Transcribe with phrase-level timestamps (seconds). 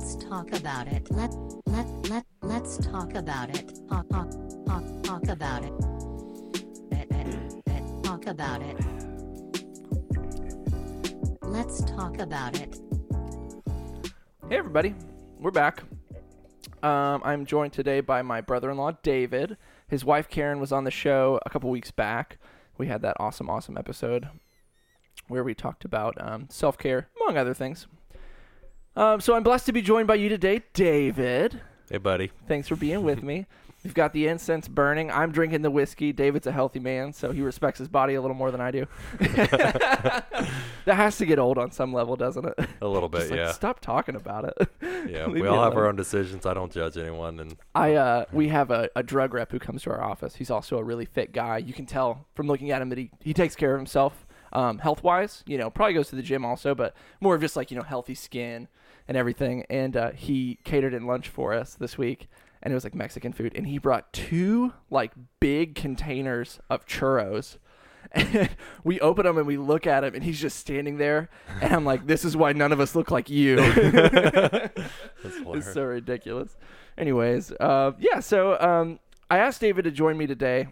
[0.00, 1.10] Let's talk about it.
[1.10, 1.30] Let
[1.66, 3.70] let let let's talk about it.
[3.86, 4.30] Talk talk
[4.66, 5.78] talk talk about it.
[8.02, 8.80] Talk about it.
[11.42, 12.80] Let's talk about it.
[14.48, 14.94] Hey, everybody.
[15.38, 15.82] We're back.
[16.82, 19.58] Um, I'm joined today by my brother in law, David.
[19.86, 22.38] His wife, Karen, was on the show a couple weeks back.
[22.78, 24.30] We had that awesome, awesome episode
[25.28, 27.86] where we talked about um, self care, among other things.
[28.96, 31.60] Um, so I'm blessed to be joined by you today, David.
[31.88, 32.32] Hey, buddy.
[32.48, 33.46] Thanks for being with me.
[33.84, 35.10] We've got the incense burning.
[35.10, 36.12] I'm drinking the whiskey.
[36.12, 38.86] David's a healthy man, so he respects his body a little more than I do.
[39.18, 40.26] that
[40.86, 42.68] has to get old on some level, doesn't it?
[42.82, 43.52] A little bit, like, yeah.
[43.52, 44.68] Stop talking about it.
[45.08, 45.76] Yeah, we all have alone.
[45.78, 46.44] our own decisions.
[46.44, 49.82] I don't judge anyone, and I uh, we have a, a drug rep who comes
[49.84, 50.34] to our office.
[50.34, 51.56] He's also a really fit guy.
[51.56, 54.78] You can tell from looking at him that he, he takes care of himself um,
[54.78, 55.42] health wise.
[55.46, 57.82] You know, probably goes to the gym also, but more of just like you know
[57.82, 58.68] healthy skin
[59.10, 59.64] and everything.
[59.68, 62.28] And uh, he catered in lunch for us this week,
[62.62, 63.52] and it was like Mexican food.
[63.56, 67.58] And he brought two like big containers of churros.
[68.12, 68.48] And
[68.82, 71.28] we open them and we look at him, and he's just standing there.
[71.60, 73.58] And I'm like, "This is why none of us look like you."
[75.22, 76.56] It's so ridiculous.
[76.96, 78.18] Anyways, uh, yeah.
[78.20, 78.98] So um,
[79.30, 80.68] I asked David to join me today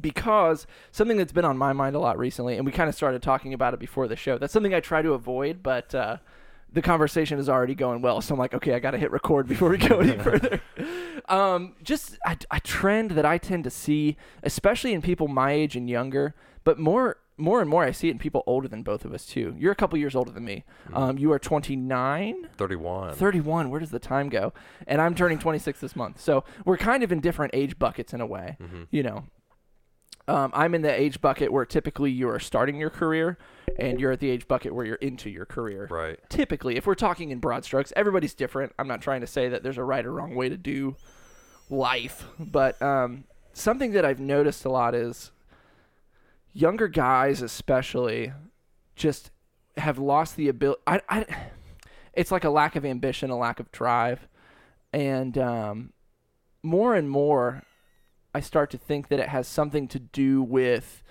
[0.00, 3.22] because something that's been on my mind a lot recently, and we kind of started
[3.22, 4.38] talking about it before the show.
[4.38, 6.16] That's something I try to avoid, but uh,
[6.72, 8.20] the conversation is already going well.
[8.20, 10.60] So I'm like, okay, I got to hit record before we go any further.
[11.28, 15.76] Um, just a, a trend that I tend to see, especially in people my age
[15.76, 16.34] and younger,
[16.64, 17.16] but more.
[17.38, 19.56] More and more, I see it in people older than both of us too.
[19.58, 20.64] You're a couple years older than me.
[20.92, 22.48] Um, you are 29.
[22.56, 23.14] 31.
[23.14, 24.52] 31 where does the time go
[24.86, 28.20] and i'm turning 26 this month so we're kind of in different age buckets in
[28.20, 28.82] a way Mm-hmm.
[28.90, 29.24] you know
[30.28, 33.36] um, i'm in the age bucket where typically you are starting your career
[33.78, 36.18] and you're at the age bucket where you're into your career Right.
[36.28, 39.62] typically if we're talking in broad strokes everybody's different i'm not trying to say that
[39.62, 40.96] there's a right or wrong way to do
[41.70, 45.32] life but um, something that i've noticed a lot is
[46.52, 48.32] younger guys especially
[48.94, 49.30] just
[49.78, 51.26] have lost the ability I, I
[52.12, 54.28] it's like a lack of ambition a lack of drive
[54.92, 55.92] and um,
[56.62, 57.62] more and more
[58.34, 61.02] i start to think that it has something to do with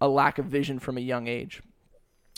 [0.00, 1.62] a lack of vision from a young age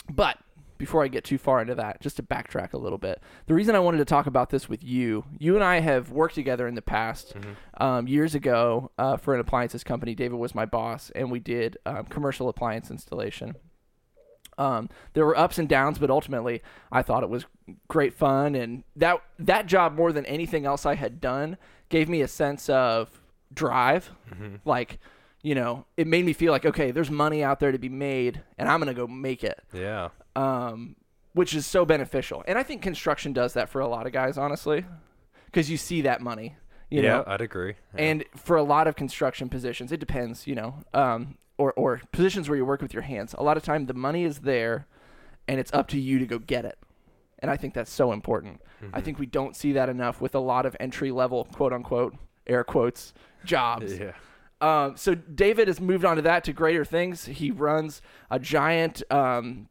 [0.09, 0.37] but
[0.79, 3.75] before I get too far into that, just to backtrack a little bit, the reason
[3.75, 6.75] I wanted to talk about this with you, you and I have worked together in
[6.75, 7.35] the past.
[7.77, 11.77] Um, years ago, uh, for an appliances company, David was my boss, and we did
[11.85, 13.55] um, commercial appliance installation.
[14.57, 16.61] Um, there were ups and downs, but ultimately,
[16.91, 17.45] I thought it was
[17.89, 21.57] great fun, and that that job more than anything else I had done
[21.89, 23.21] gave me a sense of
[23.53, 24.11] drive.
[24.65, 24.99] Like,
[25.41, 28.41] you know, it made me feel like okay, there's money out there to be made,
[28.57, 30.09] and I'm gonna go make it Yeah.
[30.35, 30.95] um,
[31.33, 32.43] which is so beneficial.
[32.47, 34.85] And I think construction does that for a lot of guys, honestly,
[35.45, 36.55] because you see that money,
[36.89, 37.23] you yeah, know.
[37.27, 37.75] I'd agree.
[37.95, 38.01] Yeah.
[38.01, 42.49] And for a lot of construction positions, it depends, you know, um, or or positions
[42.49, 43.33] where you work with your hands.
[43.37, 44.87] A lot of time, the money is there,
[45.47, 46.77] and it's up to you to go get it.
[47.41, 48.61] And I think that's so important.
[48.83, 48.95] Mm-hmm.
[48.95, 52.15] I think we don't see that enough with a lot of entry level, quote unquote,
[52.47, 53.13] air quotes,
[53.45, 53.97] jobs.
[53.97, 54.13] yeah.
[54.61, 57.25] Um, so David has moved on to that to greater things.
[57.25, 59.01] He runs a giant.
[59.09, 59.69] Um,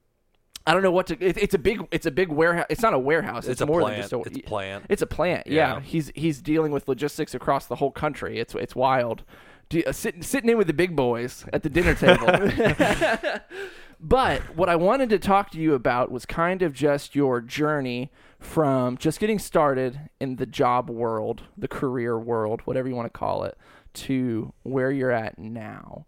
[0.67, 1.15] I don't know what to.
[1.25, 1.87] It, it's a big.
[1.91, 2.67] It's a big warehouse.
[2.71, 3.45] It's not a warehouse.
[3.45, 3.97] It's, It's a more plant.
[3.97, 4.21] than just a.
[4.21, 4.85] It's a plant.
[4.89, 5.47] It's a plant.
[5.47, 5.75] Yeah.
[5.75, 5.81] Yeah.
[5.81, 8.39] He's he's dealing with logistics across the whole country.
[8.39, 9.25] It's it's wild.
[9.69, 12.27] Do, uh, sitting sitting in with the big boys at the dinner table.
[14.01, 18.11] but what I wanted to talk to you about was kind of just your journey
[18.39, 23.19] from just getting started in the job world, the career world, whatever you want to
[23.19, 23.57] call it,
[23.93, 26.07] to where you're at now.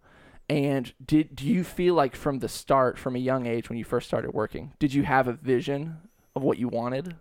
[0.49, 3.85] And did do you feel like from the start, from a young age when you
[3.85, 5.99] first started working, did you have a vision
[6.35, 7.17] of what you wanted?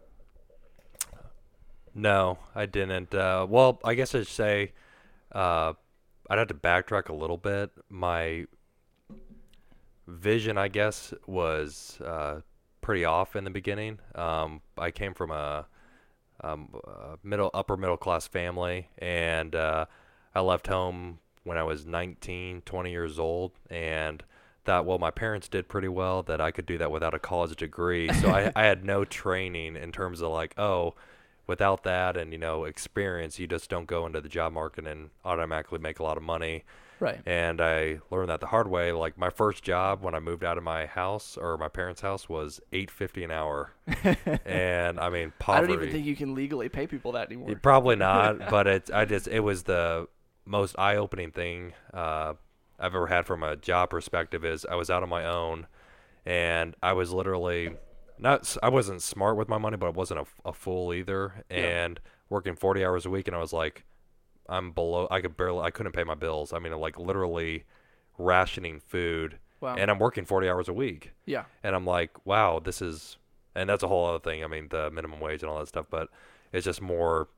[1.93, 3.13] No, I didn't.
[3.13, 4.73] Uh, well, I guess I'd say
[5.31, 5.73] uh,
[6.29, 7.71] I'd have to backtrack a little bit.
[7.89, 8.45] My
[10.07, 12.41] vision, I guess, was uh,
[12.81, 13.99] pretty off in the beginning.
[14.15, 15.67] Um, I came from a,
[16.41, 19.85] um, a middle, upper middle class family, and uh,
[20.33, 24.23] I left home when I was 19, 20 years old, and
[24.65, 27.55] thought, well, my parents did pretty well that I could do that without a college
[27.55, 28.11] degree.
[28.13, 30.95] So I, I had no training in terms of like, oh,
[31.47, 35.09] without that and you know experience, you just don't go into the job market and
[35.25, 36.63] automatically make a lot of money.
[36.99, 37.21] Right.
[37.25, 38.91] And I learned that the hard way.
[38.91, 42.27] Like my first job when I moved out of my house or my parents' house
[42.27, 43.71] was eight fifty an hour,
[44.45, 45.73] and I mean poverty.
[45.73, 47.55] I don't even think you can legally pay people that anymore.
[47.61, 50.07] Probably not, but it I just it was the
[50.45, 52.33] most eye opening thing uh,
[52.79, 54.43] I've ever had from a job perspective.
[54.43, 55.67] Is I was out on my own,
[56.25, 57.75] and I was literally
[58.17, 61.45] not I wasn't smart with my money, but I wasn't a fool either.
[61.49, 61.57] Yeah.
[61.57, 61.99] And
[62.29, 63.85] working 40 hours a week, and I was like,
[64.49, 65.07] I'm below.
[65.11, 65.61] I could barely.
[65.61, 66.53] I couldn't pay my bills.
[66.53, 67.63] I mean, like literally
[68.17, 69.75] rationing food, Wow.
[69.77, 71.13] and I'm working 40 hours a week.
[71.25, 71.45] yeah.
[71.63, 73.17] And I'm like, wow, this is,
[73.55, 74.43] and that's a whole other thing.
[74.43, 76.09] I mean, the minimum wage and all that stuff, but
[76.51, 77.29] it's just more.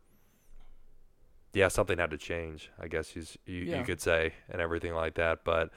[1.54, 2.72] Yeah, something had to change.
[2.80, 3.80] I guess you you, Yeah.
[3.80, 5.44] you could say, and everything like that.
[5.44, 5.70] But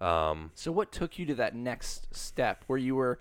[0.00, 3.18] um, So what took you to that next step where you were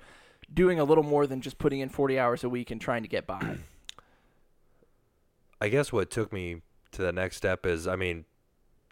[0.54, 3.08] doing a little more than just putting in 40 hours a week and trying to
[3.08, 3.58] get by?
[5.62, 6.62] I guess what took me
[6.94, 8.26] to the next step is, I mean,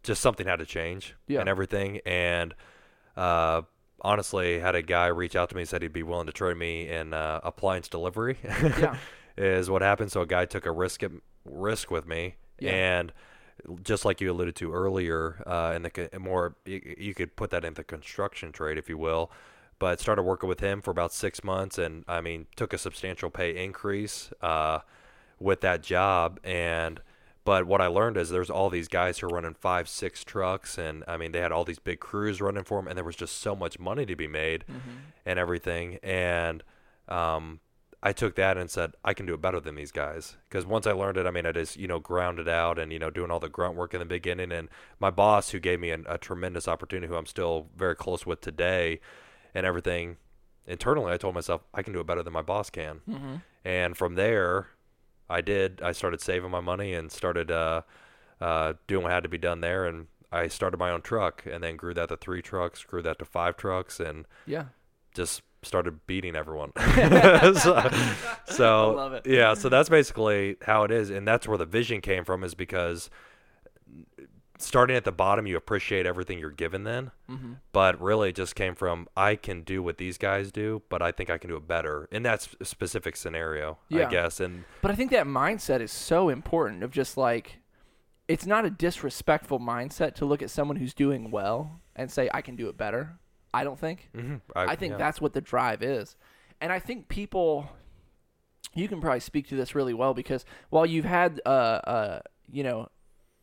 [0.04, 1.40] just something had to change Yeah.
[1.42, 2.00] and everything.
[2.06, 2.54] And
[3.16, 3.62] uh,
[4.02, 6.58] honestly, had a guy reach out to me and said he'd be willing to train
[6.58, 8.38] me in uh, appliance delivery.
[8.44, 8.96] Yeah.
[9.38, 10.12] is what happened.
[10.12, 11.12] So a guy took a risk at,
[11.46, 12.72] risk with me, Yeah.
[12.72, 13.14] and
[13.84, 17.64] just like you alluded to earlier, uh, in the more you, you could put that
[17.64, 19.32] in the construction trade, if you will.
[19.80, 23.30] But started working with him for about six months, and I mean, took a substantial
[23.32, 24.80] pay increase uh,
[25.40, 26.40] with that job.
[26.44, 27.02] And
[27.44, 30.78] but what I learned is there's all these guys who are running five, six trucks,
[30.78, 33.16] and I mean, they had all these big crews running for them, and there was
[33.16, 34.64] just so much money to be made
[35.26, 35.98] and everything.
[36.04, 36.64] And
[37.08, 37.60] um,
[38.04, 40.38] I took that and said, I can do it better than these guys.
[40.50, 43.00] Because once I learned it, I mean, I just, you know, grounded out and, you
[43.00, 44.52] know, doing all the grunt work in the beginning.
[44.52, 48.26] And my boss, who gave me an, a tremendous opportunity, who I'm still very close
[48.26, 49.00] with today
[49.54, 50.18] and everything,
[50.66, 53.02] internally, I told myself, I can do it better than my boss can.
[53.08, 53.36] Mm-hmm.
[53.66, 54.70] And from there,
[55.32, 55.82] I did.
[55.82, 57.82] I started saving my money and started uh,
[58.40, 59.86] uh, doing what had to be done there.
[59.86, 63.18] And I started my own truck and then grew that to three trucks, grew that
[63.20, 64.66] to five trucks, and Yeah.
[65.16, 66.72] just started beating everyone.
[66.78, 67.90] so,
[68.46, 69.28] so, I love it.
[69.28, 72.44] yeah, so that's basically how it is, and that's where the vision came from.
[72.44, 73.10] Is because
[74.62, 77.54] starting at the bottom, you appreciate everything you're given then, Mm-hmm.
[77.72, 81.12] but really it just came from I can do what these guys do, but I
[81.12, 84.08] think I can do it better in that sp- specific scenario, Yeah.
[84.08, 84.40] I guess.
[84.40, 87.60] And But I think that mindset is so important of just like
[88.28, 92.42] it's not a disrespectful mindset to look at someone who's doing well and say I
[92.42, 93.18] can do it better.
[93.54, 94.10] I don't think.
[94.16, 94.98] mhm, I think yeah.
[94.98, 96.16] that's what the drive is.
[96.62, 97.70] And I think people
[98.74, 102.20] you can probably speak to this really well because while you've had uh uh
[102.50, 102.88] you know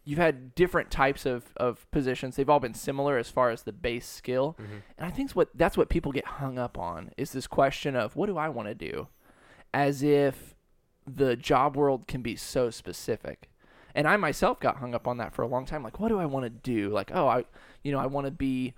[0.09, 2.37] you've had different types of, of positions.
[2.37, 4.57] They've all been similar as far as the base skill.
[4.59, 4.83] Mhm.
[4.97, 8.17] and i think what that's what people get hung up on is this question of
[8.17, 9.09] what do i want to do?
[9.75, 10.55] As if
[11.07, 13.51] the job world can be so specific.
[13.95, 16.19] And i myself got hung up on that for a long time like what do
[16.19, 16.89] i want to do?
[16.91, 17.45] Like oh i
[17.85, 18.75] you know i want to be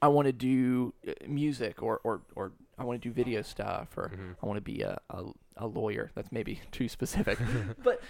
[0.00, 3.88] i want to do uh, music or or or i want to do video stuff
[3.96, 4.36] or Mhm.
[4.42, 5.20] i want to be a, a,
[5.56, 6.10] a lawyer.
[6.14, 7.38] That's maybe too specific.
[7.82, 8.00] But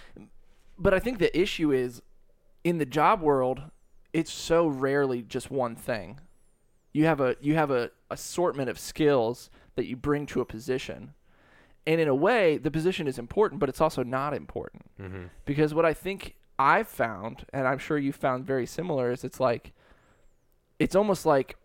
[0.77, 2.01] but i think the issue is
[2.63, 3.63] in the job world
[4.13, 6.19] it's so rarely just one thing
[6.93, 11.13] you have a you have a assortment of skills that you bring to a position
[11.85, 15.29] and in a way the position is important but it's also not important Mhm.
[15.45, 19.39] because what I think I've found, and I'm sure you found very similar, is it's
[19.39, 19.73] like
[20.77, 21.57] it's almost like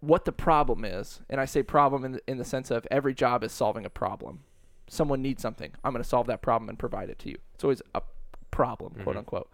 [0.00, 3.14] what the problem is, and I say problem in the, in the sense of every
[3.14, 4.44] job is solving a problem.
[4.88, 5.72] Someone needs something.
[5.82, 7.38] I'm going to solve that problem and provide it to you.
[7.54, 8.02] It's always a
[8.54, 9.20] problem, quote Mhm.
[9.20, 9.50] unquote.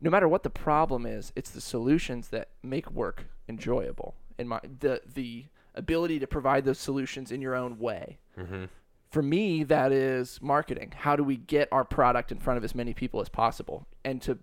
[0.00, 4.14] No matter what the problem is, it's the solutions that make work enjoyable.
[4.38, 8.68] In my the the ability to provide those solutions in your own way Mhm.
[9.10, 12.74] for me that is marketing how do we get our product in front of as
[12.74, 14.38] many people as possible and to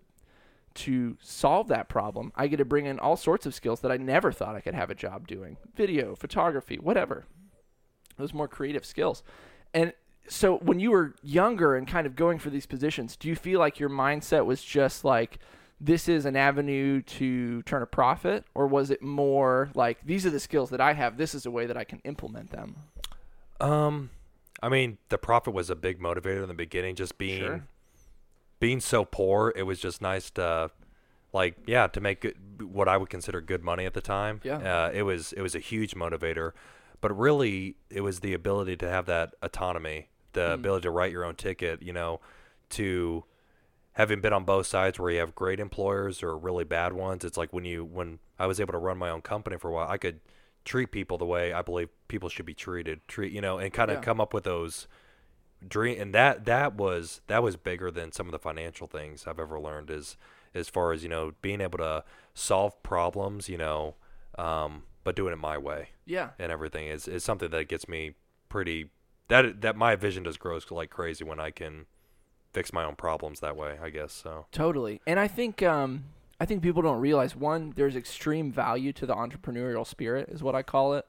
[0.76, 3.98] to solve that problem i get to bring in all sorts of skills that i
[3.98, 7.26] never thought i could have a job doing video photography whatever
[8.18, 9.22] those more creative skills
[9.74, 9.92] and
[10.30, 13.60] so when you were younger and kind of going for these positions do you feel
[13.60, 15.40] like your mindset was just like
[15.80, 20.30] this is an avenue to turn a profit or was it more like these are
[20.30, 22.76] the skills that i have this is a way that i can implement them
[23.60, 24.10] Um,
[24.62, 26.96] I mean, the profit was a big motivator in the beginning.
[26.96, 27.64] Just being, Sure.
[28.60, 30.72] being so poor, it was just nice to,
[31.34, 32.36] like, yeah, to make good,
[32.74, 34.42] what I would consider good money at the time.
[34.44, 34.58] Yeah.
[34.58, 36.52] Uh, it was it was a huge motivator,
[37.02, 40.54] but really, it was the ability to have that autonomy, the Mm.
[40.54, 41.82] ability to write your own ticket.
[41.82, 42.20] You know,
[42.72, 43.24] to
[43.94, 47.26] having been on both sides where you have great employers or really bad ones.
[47.26, 49.74] It's like when you when I was able to run my own company for a
[49.74, 50.20] while, I could
[50.66, 53.08] treat people the way I believe people should be treated.
[53.08, 54.02] Treat you know, and kind of Yeah.
[54.04, 54.88] come up with those
[55.68, 59.40] dream and that that was that was bigger than some of the financial things I've
[59.40, 60.16] ever learned is
[60.54, 62.04] as far as you know being able to
[62.36, 63.96] solve problems you know
[64.38, 68.14] um, but doing it my way yeah and everything is, is something that gets me
[68.50, 68.92] pretty
[69.28, 71.86] that that my vision just grows like crazy when I can
[72.54, 75.02] fix my own problems that way I guess so Totally.
[75.06, 76.06] And I think um
[76.40, 80.56] I think people don't realize one there's extreme value to the entrepreneurial spirit is what
[80.56, 81.06] I call it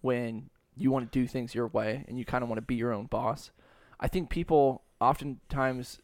[0.00, 2.74] when you want to do things your way and you kind of want to be
[2.74, 3.50] your own boss.
[3.98, 6.00] I think people oftentimes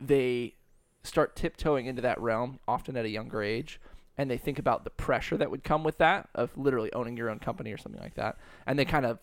[0.00, 0.54] they
[1.02, 3.78] start tiptoeing into that realm often at a younger age
[4.16, 7.28] and they think about the pressure that would come with that of literally owning your
[7.28, 9.18] own company or something like that and they kind of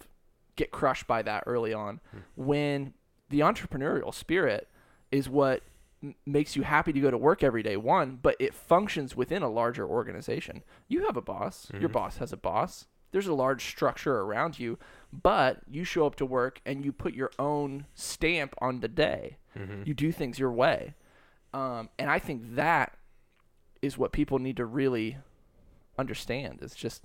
[0.55, 1.99] get crushed by that early on
[2.35, 2.93] when
[3.29, 4.67] the entrepreneurial spirit
[5.11, 5.63] is what
[6.03, 9.41] m- makes you happy to go to work every day one but it functions within
[9.41, 10.63] a larger organization.
[10.87, 11.71] You have a boss.
[11.79, 11.93] Your Mhm.
[11.93, 12.87] boss has a boss.
[13.11, 14.77] There's a large structure around you
[15.13, 19.37] but you show up to work and you put your own stamp on the day.
[19.57, 19.85] Mhm.
[19.85, 20.93] you do things your way.
[21.53, 22.97] Um, and i think that
[23.81, 25.17] is what people need to really
[25.97, 27.03] understand it's just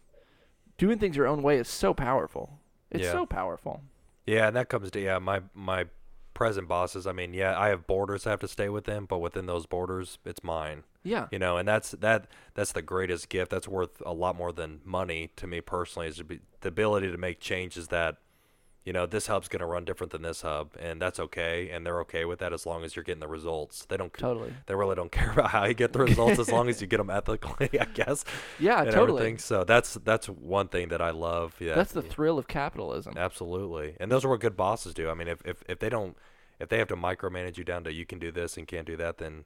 [0.78, 2.60] doing things your own way is so powerful
[2.90, 3.12] it's Yeah.
[3.12, 3.80] so powerful
[4.26, 5.86] Yeah, and that comes to yeah, my my
[6.34, 7.06] present bosses.
[7.06, 10.18] I mean, yeah, I have borders I have to stay within, but within those borders,
[10.24, 10.82] it's mine.
[11.02, 13.50] yeah You know, and that's that that's the greatest gift.
[13.50, 16.08] That's worth a lot more than money to me personally.
[16.08, 18.16] Is to be, the ability to make changes that,
[18.86, 21.84] you know, this hub's going to run different than this hub, and that's okay, and
[21.84, 23.84] they're okay with that as long as you're getting the results.
[23.84, 26.68] They don't totally they really don't care about how you get the results as long
[26.68, 28.24] as you get them ethically, I guess.
[28.60, 29.38] yeah and totally everything.
[29.38, 31.56] So that's that's one thing that I love.
[31.58, 33.96] Yeah, that's the thrill of capitalism Absolutely.
[33.98, 35.10] And those are what good bosses do.
[35.10, 36.16] I mean, if, if, if they don't,
[36.60, 38.96] if they have to micromanage you down to you can do this and can't do
[38.96, 39.44] that, then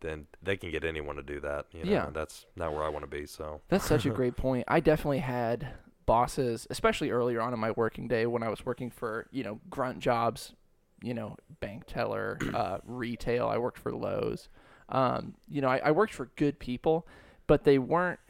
[0.00, 1.66] then they can get anyone to do that.
[1.72, 2.06] You know, Yeah.
[2.08, 3.24] and that's not where I want to be.
[3.24, 4.64] So That's such a great point.
[4.68, 5.68] I definitely had
[6.06, 9.60] bosses, especially earlier on in my working day when I was working for, you know,
[9.68, 10.54] grunt jobs,
[11.02, 13.46] you know, bank teller, uh, retail.
[13.48, 14.48] I worked for Lowe's.
[14.88, 17.06] Um, you know, I, I worked for good people,
[17.46, 18.20] but they weren't.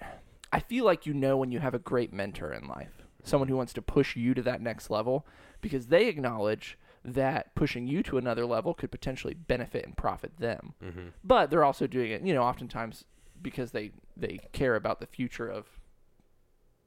[0.52, 3.56] I feel like you know when you have a great mentor in life, someone who
[3.56, 5.26] wants to push you to that next level
[5.60, 10.74] because they acknowledge that pushing you to another level could potentially benefit and profit them
[10.82, 13.04] hmm but they're also doing it, you know, oftentimes
[13.42, 15.66] because they they care about the future of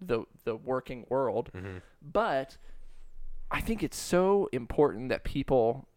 [0.02, 1.50] the the working world.
[1.54, 2.58] hmm But
[3.52, 5.88] I think it's so important that people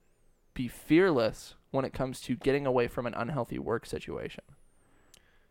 [0.55, 4.45] be fearless when it comes to getting away from an unhealthy work situation.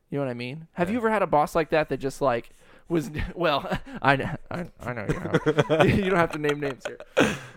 [0.09, 0.67] You know what I mean?
[0.73, 2.49] Have you ever had a boss like that that just like
[2.89, 3.65] was well?
[4.01, 5.87] I know, I, I know you have.
[5.87, 6.97] you don't have to name names here,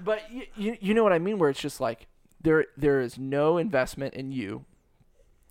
[0.05, 1.39] but you, you you know what I mean?
[1.39, 2.07] Where it's just like
[2.41, 4.65] there there is no investment in you.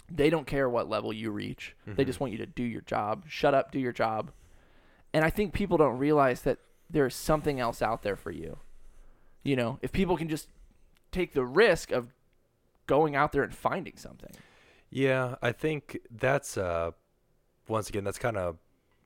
[0.09, 1.75] They don't care what level you reach.
[1.85, 2.05] They Mhm.
[2.05, 3.25] just want you to do your job.
[3.27, 4.31] Shut up, do your job.
[5.13, 8.57] And I think people don't realize that there's something else out there for you.
[9.43, 10.47] You know, if people can just
[11.11, 12.13] take the risk of
[12.87, 14.31] going out there and finding something.
[14.89, 16.91] Yeah, I think that's uh,
[17.67, 18.57] once again that's kind of,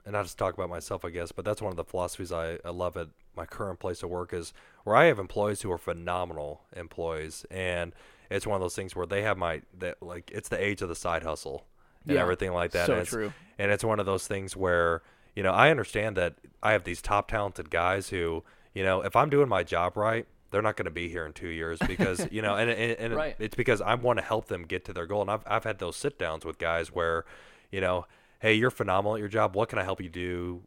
[0.06, 2.60] and not just talk about myself, I guess, but that's one of the philosophies I,
[2.64, 5.78] I love at my current place of work is where I have employees who are
[5.78, 7.94] phenomenal employees, and
[8.32, 10.90] it's one of those things where they have my that like it's the age of
[10.90, 11.66] the side hustle
[12.06, 12.88] and Yeah, everything like that.
[12.88, 13.34] so and true.
[13.60, 15.04] and it's one of those things where
[15.38, 19.16] you know I understand that I have these top talented guys who you know if
[19.16, 22.28] I'm doing my job right they're not going to be here in two years because
[22.32, 23.36] you know and, and, and Right.
[23.38, 25.78] it's because I want to help them get to their goal and I've, I've had
[25.78, 27.24] those sit downs with guys where
[27.72, 28.08] you know
[28.40, 30.64] hey you're phenomenal at your job what can I help you do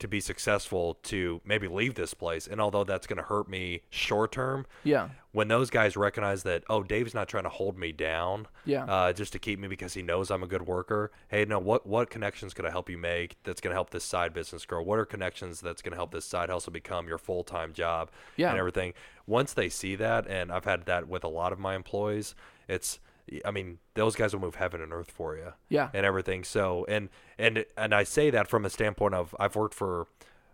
[0.00, 3.80] to be successful to maybe leave this place and although that's going to hurt me
[3.90, 5.08] short term Yeah.
[5.32, 8.84] when those guys recognize that oh Dave's not trying to hold me down Yeah.
[8.86, 11.12] uh, just to keep me because he knows I'm a good worker.
[11.28, 14.04] Hey, no, what what connections could I help you make that's going to help this
[14.04, 14.82] side business grow?
[14.82, 18.10] What are connections that's going to help this side hustle become your full time job
[18.36, 18.50] Yeah.
[18.50, 18.94] and everything?
[19.26, 22.34] Once they see that, and I've had that with a lot of my employees,
[22.68, 22.98] it's
[23.44, 25.88] I mean those guys will move heaven and earth for you yeah.
[25.94, 26.44] and everything.
[26.44, 30.06] So and and and I say that from a standpoint of I've worked for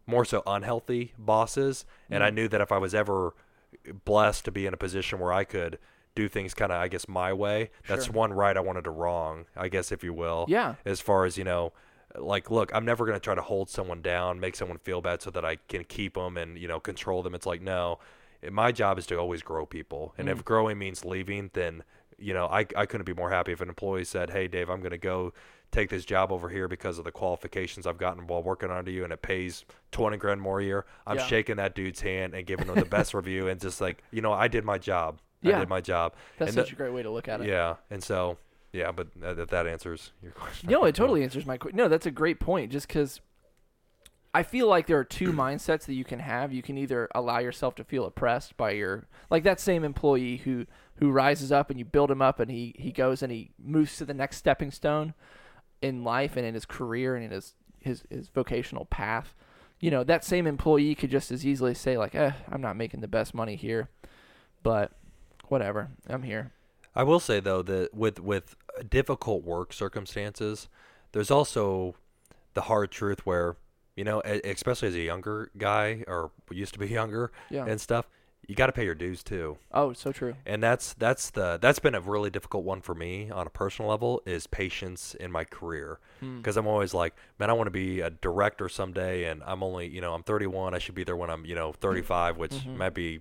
[0.06, 2.26] more so unhealthy bosses, and Mm.
[2.26, 3.34] I knew that if I was ever
[4.04, 5.78] blessed to be in a position where I could
[6.14, 9.46] do things kind of I guess my way, that's one right I wanted to wrong,
[9.56, 10.46] I guess if you will.
[10.48, 10.74] Yeah.
[10.84, 11.72] As far as you know.
[12.18, 15.22] Like, look, I'm never going to try to hold someone down, make someone feel bad
[15.22, 17.36] so that I can keep them and, you know, control them.
[17.36, 18.00] It's like, no,
[18.50, 20.12] my job is to always grow people.
[20.18, 20.32] And Mm.
[20.32, 21.84] if growing means leaving, then
[22.20, 24.80] you know I, I couldn't be more happy if an employee said hey dave i'm
[24.80, 25.32] going to go
[25.72, 29.04] take this job over here because of the qualifications i've gotten while working under you
[29.04, 31.26] and it pays 20 grand more a year i'm Yeah.
[31.26, 34.32] shaking that dude's hand and giving him the best review and just like you know
[34.32, 35.56] i did my job Yeah.
[35.56, 37.46] i did my job That's and such a great way to look at it.
[37.48, 38.36] yeah and so
[38.72, 41.76] yeah but that, that answers your question No, it totally answers my question.
[41.76, 42.70] No, that's a great point.
[42.72, 43.20] Just because
[44.32, 46.52] I feel like there are two mindsets that you can have.
[46.52, 50.66] You can either allow yourself to feel oppressed by your like that same employee who
[51.00, 53.96] who rises up and you build him up and he he goes and he moves
[53.96, 55.14] to the next stepping stone
[55.82, 59.34] in life and in his career and in his his his vocational path.
[59.80, 63.00] You know, that same employee could just as easily say like, "Eh, I'm not making
[63.00, 63.88] the best money here."
[64.62, 64.92] But
[65.48, 65.88] whatever.
[66.08, 66.52] I'm here.
[66.94, 68.56] I will say though that with with
[68.88, 70.68] difficult work circumstances,
[71.12, 71.94] there's also
[72.54, 73.56] the hard truth where
[73.96, 77.64] you know, especially as a younger guy or used to be younger Yeah.
[77.66, 78.06] and stuff,
[78.50, 79.56] you got to pay your dues too.
[79.72, 80.34] oh, so true.
[80.44, 83.88] And that's that's the that's been a really difficult one for me on a personal
[83.90, 86.38] level is patience in my career Hmm.
[86.38, 89.86] because I'm always like, man, I want to be a director someday, and I'm only
[89.88, 90.74] you know I'm 31.
[90.74, 92.76] I should be there when I'm you know 35, which Mm-hmm.
[92.76, 93.20] might be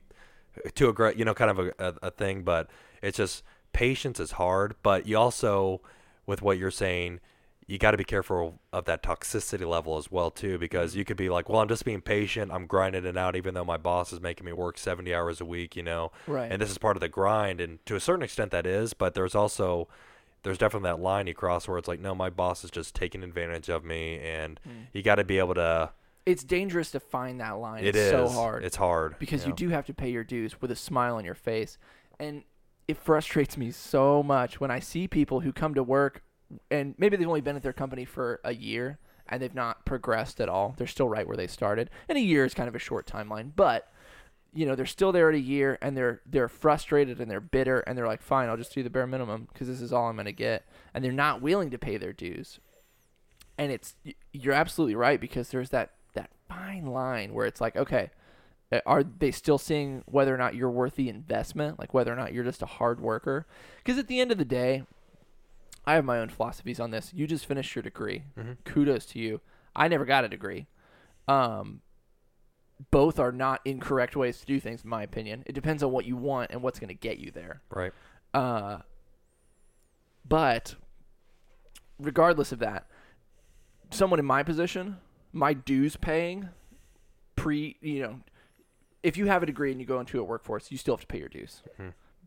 [0.74, 2.42] too aggressive, you know, kind of a, a, a thing.
[2.42, 2.70] But
[3.04, 4.76] it's just patience is hard.
[4.82, 5.82] But you also,
[6.26, 7.20] with what you're saying,
[7.70, 11.18] you got to be careful of that toxicity level as well too, because you could
[11.18, 12.52] be like, well, I'm just being patient.
[12.52, 15.46] I'm grinding it out, even though my boss is making me work 70 hours a
[15.46, 16.12] week, you know.
[16.26, 16.52] Right.
[16.52, 18.94] And this is part of the grind, and to a certain extent that is.
[18.94, 19.88] But there's also
[20.42, 23.24] there's definitely that line you cross where it's like, no, my boss is just taking
[23.24, 24.72] advantage of me, and Hmm.
[24.92, 25.92] you got to be able to.
[26.26, 27.84] It's dangerous to find that line.
[27.84, 28.64] It it's is so hard.
[28.64, 31.26] It's hard because you you do have to pay your dues with a smile on
[31.26, 31.78] your face
[32.20, 32.44] and
[32.88, 36.24] it frustrates me so much when i see people who come to work
[36.72, 40.42] and maybe they've only been at their company for a year and they've not progressed
[40.42, 40.76] at all.
[40.78, 41.90] They're still right where they started.
[42.08, 43.92] And a year is kind of a short timeline but
[44.52, 47.82] you know they're still there at a year and they're they're frustrated and they're bitter
[47.82, 50.16] and they're like fine i'll just do the bare minimum because this is all i'm
[50.16, 50.66] going to get.
[50.94, 52.60] And they're not willing to pay their dues.
[53.58, 53.96] And it's
[54.32, 58.12] you're absolutely right because there's that that fine line where it's like okay
[58.86, 61.80] are they still seeing whether or not you're worth the investment?
[61.80, 63.48] Like whether or not you're just a hard worker?
[63.78, 64.84] Because at the end of the day
[65.90, 67.12] i have my own philosophies on this.
[67.14, 68.24] You just finished your degree.
[68.66, 69.42] Kudos to you.
[69.76, 70.68] I never got a degree.
[71.28, 71.82] Um
[72.92, 75.44] both are not incorrect ways to do things in my opinion.
[75.46, 77.62] It depends on what you want and what's going to get you there.
[77.70, 77.92] Right.
[78.34, 78.78] uh,
[80.28, 80.76] but
[82.00, 82.88] regardless of that,
[83.90, 84.98] someone in my position,
[85.34, 86.50] my dues paying,
[87.36, 88.20] pre, you know,
[89.04, 91.08] if you have a degree and you go into a workforce, you still have to
[91.08, 91.64] pay your dues.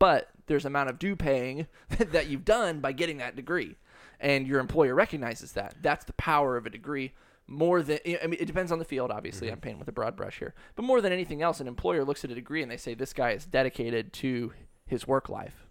[0.02, 1.68] But there's amount of due paying
[2.10, 3.76] that you've done by getting that degree,
[4.18, 5.76] and your employer recognizes that.
[5.80, 7.12] That's the power of a degree.
[7.46, 9.12] More than I mean, it depends on the field.
[9.12, 12.04] Obviously, I'm painting with a broad brush here, but more than anything else, an employer
[12.04, 14.52] looks at a degree and they say this guy is dedicated to
[14.88, 15.68] his work life.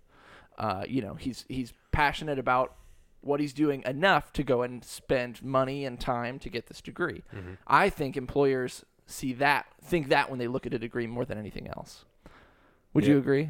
[0.57, 2.75] Uh, you know, he's he's passionate about
[3.19, 7.23] what he's doing enough to go and spend money and time to get this degree.
[7.67, 11.37] I think employers see that, think that when they look at a degree more than
[11.37, 12.05] anything else.
[12.93, 13.49] Would you agree?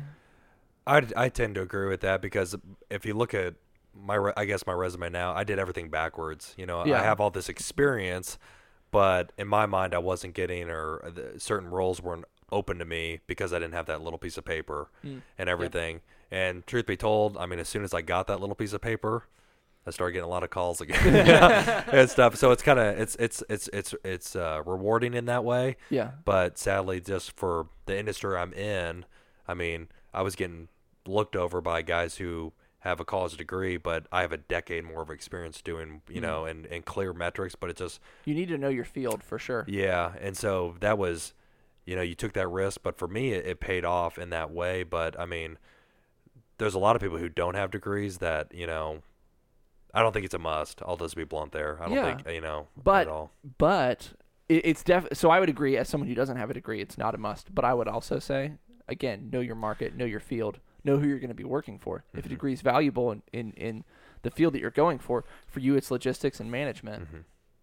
[0.88, 2.56] I, I tend to agree with that because
[2.90, 3.56] if you look at
[3.94, 6.54] my I guess my resume now, I did everything backwards.
[6.58, 7.00] You know, Yeah.
[7.00, 8.38] I have all this experience,
[8.90, 13.20] but in my mind, I wasn't getting or the, certain roles weren't open to me
[13.28, 15.22] because I didn't have that little piece of paper Mm.
[15.38, 16.02] and everything.
[16.32, 18.82] And truth be told, I mean, as soon as I got that little piece of
[18.82, 19.24] paper,
[19.86, 20.96] I started getting a lot of calls again
[21.92, 22.36] and stuff.
[22.38, 26.12] So it's kind of it's it's it's it's it's uh, rewarding in that way Yeah.
[26.24, 29.06] but sadly just for the industry I'm in,
[29.48, 30.68] I mean, I was getting
[31.06, 35.02] looked over by guys who have a college degree, but I have a decade more
[35.04, 36.22] of experience doing, you hmm.
[36.22, 39.38] know, and, and clear metrics, but it just You need to know your field for
[39.38, 39.66] sure.
[39.68, 41.34] yeah, and so that was
[41.86, 44.52] you know, you took that risk, but for me it, it paid off in that
[44.52, 45.58] way, but I mean,
[46.58, 49.02] there's a lot of people who don't have degrees that, you know,
[49.94, 50.82] I don't think it's a must.
[50.86, 51.82] I'll just be blunt there.
[51.82, 52.16] I don't Yeah.
[52.16, 53.32] think, you know, But at all.
[53.58, 54.14] but
[54.48, 55.08] it's def.
[55.14, 57.54] So I would agree as someone who doesn't have a degree, it's not a must.
[57.54, 58.54] But I would also say
[58.92, 62.04] again, know your market, know your field, know who you're going to be working for.
[62.14, 63.84] If a degree is valuable in, in in
[64.22, 67.06] the field that you're going for, for you it's logistics and management.
[67.06, 67.18] Mm-hmm.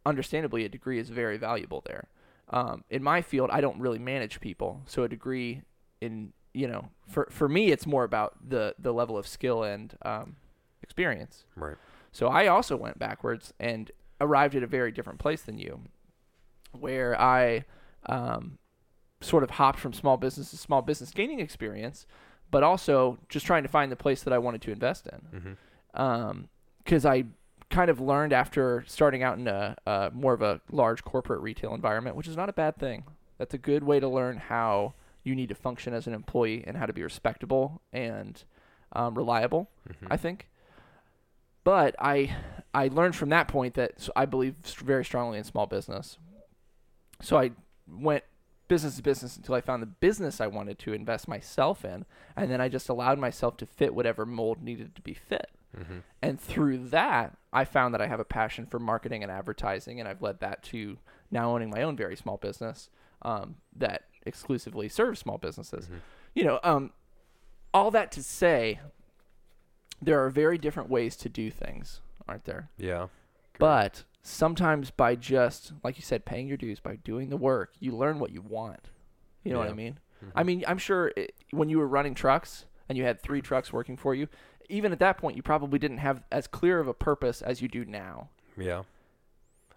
[0.06, 2.08] Understandably, a degree is very valuable there.
[2.50, 5.62] Um, in my field, I don't really manage people, so a degree
[6.00, 9.96] in you know for for me it's more about the the level of skill and
[10.02, 10.36] um,
[10.82, 11.44] experience.
[11.54, 11.76] Right.
[12.10, 15.82] So I also went backwards and arrived at a very different place than you,
[16.72, 17.64] where I
[18.06, 18.58] um,
[19.20, 22.06] sort of hopped from small business to small business, gaining experience,
[22.50, 25.56] but also just trying to find the place that I wanted to invest in.
[25.94, 26.40] Mm-hmm.
[26.84, 27.24] Because I
[27.70, 32.16] kind of learned after starting out in a, more of a large corporate retail environment,
[32.16, 33.04] which is not a bad thing.
[33.36, 36.76] That's a good way to learn how you need to function as an employee and
[36.76, 38.42] how to be respectable and
[38.92, 39.68] um, reliable.
[40.10, 40.48] I think.
[41.64, 42.34] But I
[42.72, 46.18] I learned from that point that I believe very strongly in small business.
[47.20, 47.50] So I
[47.86, 48.24] went
[48.68, 52.04] business to business until I found the business I wanted to invest myself in,
[52.36, 55.50] and then I just allowed myself to fit whatever mold needed to be fit.
[55.76, 55.98] Mm-hmm.
[56.22, 60.08] And through that, I found that I have a passion for marketing and advertising, and
[60.08, 60.98] I've led that to
[61.30, 62.90] now owning my own very small business
[63.22, 65.88] um, that exclusively serves small businesses.
[66.34, 66.92] You know, um,
[67.74, 68.80] all that to say,
[70.00, 72.70] there are very different ways to do things, aren't there?
[72.78, 73.08] Yeah.
[73.58, 77.92] But sometimes by just, like you said, paying your dues, by doing the work, you
[77.96, 78.88] learn what you want.
[79.44, 79.74] You know what I Yeah.
[79.76, 79.98] mean?
[80.34, 83.72] I mean, I'm sure it, when you were running trucks and you had three trucks
[83.72, 84.28] working for you,
[84.68, 87.68] even at that point, you probably didn't have as clear of a purpose as you
[87.68, 88.28] do now.
[88.56, 88.82] Yeah.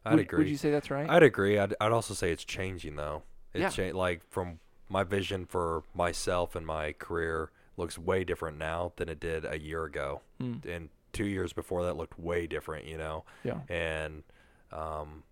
[0.04, 0.40] I'd would, agree.
[0.40, 1.10] Would you say that's right?
[1.10, 1.58] I'd agree.
[1.60, 3.22] I'd, I'd also say it's changing though.
[3.54, 3.92] It's Yeah.
[3.92, 4.60] cha- like from
[4.90, 9.60] my vision for myself and my career looks way different now than it did a
[9.60, 10.22] year ago.
[10.42, 10.66] Mm.
[10.66, 13.24] And two years before that looked way different, you know.
[13.44, 13.60] yeah.
[13.70, 14.24] And
[14.72, 15.24] um,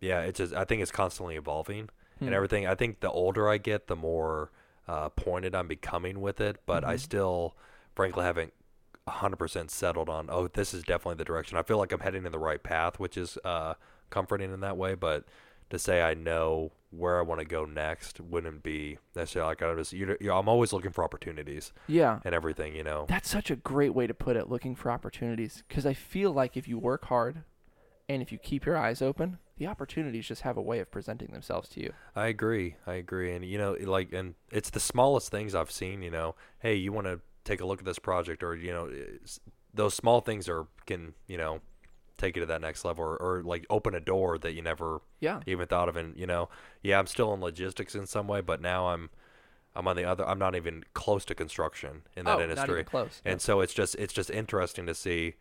[0.00, 2.26] yeah, it's just I think it's constantly evolving Hmm.
[2.26, 2.66] and everything.
[2.66, 4.50] I think the older I get, the more
[4.86, 6.58] uh, pointed I'm becoming with it.
[6.66, 7.00] But I Mhm.
[7.00, 7.56] still,
[7.94, 8.52] frankly, haven't
[9.06, 10.28] 100% settled on.
[10.30, 11.58] Oh, this is definitely the direction.
[11.58, 13.74] I feel like I'm heading in the right path, which is uh,
[14.10, 14.94] comforting in that way.
[14.94, 15.24] But
[15.70, 19.72] to say I know where I want to go next wouldn't be necessarily like I
[19.72, 19.92] was.
[19.92, 22.20] You know, I'm always looking for opportunities Yeah.
[22.24, 22.74] and everything.
[22.76, 23.06] You know.
[23.08, 25.64] That's such a great way to put it, looking for opportunities.
[25.66, 27.42] Because I feel like if you work hard
[28.08, 31.28] and if you keep your eyes open, the opportunities just have a way of presenting
[31.28, 31.92] themselves to you.
[32.14, 32.76] I agree.
[32.86, 33.34] I agree.
[33.34, 36.02] And you know, like, and it's the smallest things I've seen.
[36.02, 38.90] You know, hey, you want to take a look at this project, or you know,
[39.72, 41.60] those small things are can you know
[42.16, 45.00] take you to that next level, or, or like open a door that you never
[45.20, 45.40] Yeah.
[45.46, 45.96] even thought of.
[45.96, 46.48] And you know,
[46.82, 49.10] yeah, I'm still in logistics in some way, but now I'm
[49.74, 50.26] I'm on the other.
[50.26, 53.22] I'm not even close to construction in that oh, industry, not even close.
[53.24, 55.34] and so it's just it's just interesting to see.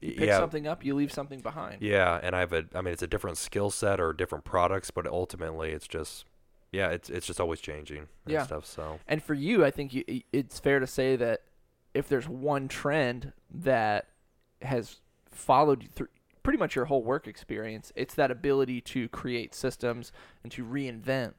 [0.00, 1.82] You pick yeah, something up, you leave something behind.
[1.82, 2.64] yeah, and I have a.
[2.74, 6.24] I mean, it's a different skill set or different products, but ultimately, it's just.
[6.72, 8.44] Yeah, it's it's just always changing and Yeah.
[8.44, 8.64] stuff.
[8.64, 11.42] So And for you, I think you, it's fair to say that
[11.94, 14.06] if there's one trend that
[14.62, 15.00] has
[15.32, 16.06] followed you through
[16.44, 20.12] pretty much your whole work experience, it's that ability to create systems
[20.44, 21.32] and to reinvent.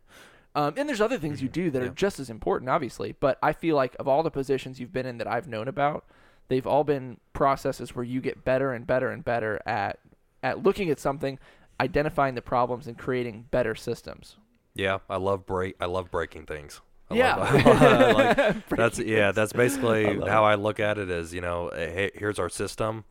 [0.54, 1.86] Um, and there's other things you do that Mm-hmm.
[1.86, 1.92] Yeah.
[1.92, 3.14] are just as important, obviously.
[3.18, 6.04] But I feel like of all the positions you've been in that I've known about,
[6.52, 10.00] they've all been processes where you get better and better and better at
[10.44, 11.40] at looking at something,
[11.80, 14.36] identifying the problems, and creating better systems.
[14.76, 15.76] yeah, I love break.
[15.80, 16.82] I love breaking things.
[17.10, 17.36] I Yeah.
[17.36, 19.32] love, like, that's yeah.
[19.32, 21.10] That's basically I how I look at it.
[21.10, 23.06] Is you know, eh, hey, here's our system,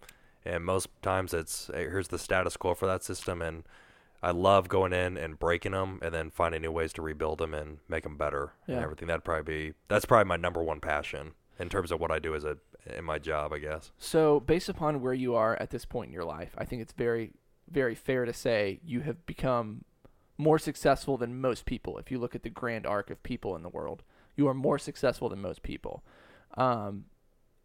[0.45, 3.65] and most times it's eh, here's the status quo for that system, and
[4.23, 7.55] I love going in and breaking them, and then finding new ways to rebuild them
[7.55, 8.77] and make them better Yeah.
[8.77, 9.09] and everything.
[9.09, 12.35] That'd probably be that's probably my number one passion in terms of what I do
[12.35, 13.93] as a in my job, I guess.
[13.99, 16.93] So, based upon where you are at this point in your life, I think it's
[16.93, 17.33] very,
[17.71, 19.85] very fair to say you have become
[20.39, 21.99] more successful than most people.
[21.99, 24.03] If you look at the grand arc of people in the world,
[24.37, 26.03] you are more successful than most people.
[26.57, 27.05] Um,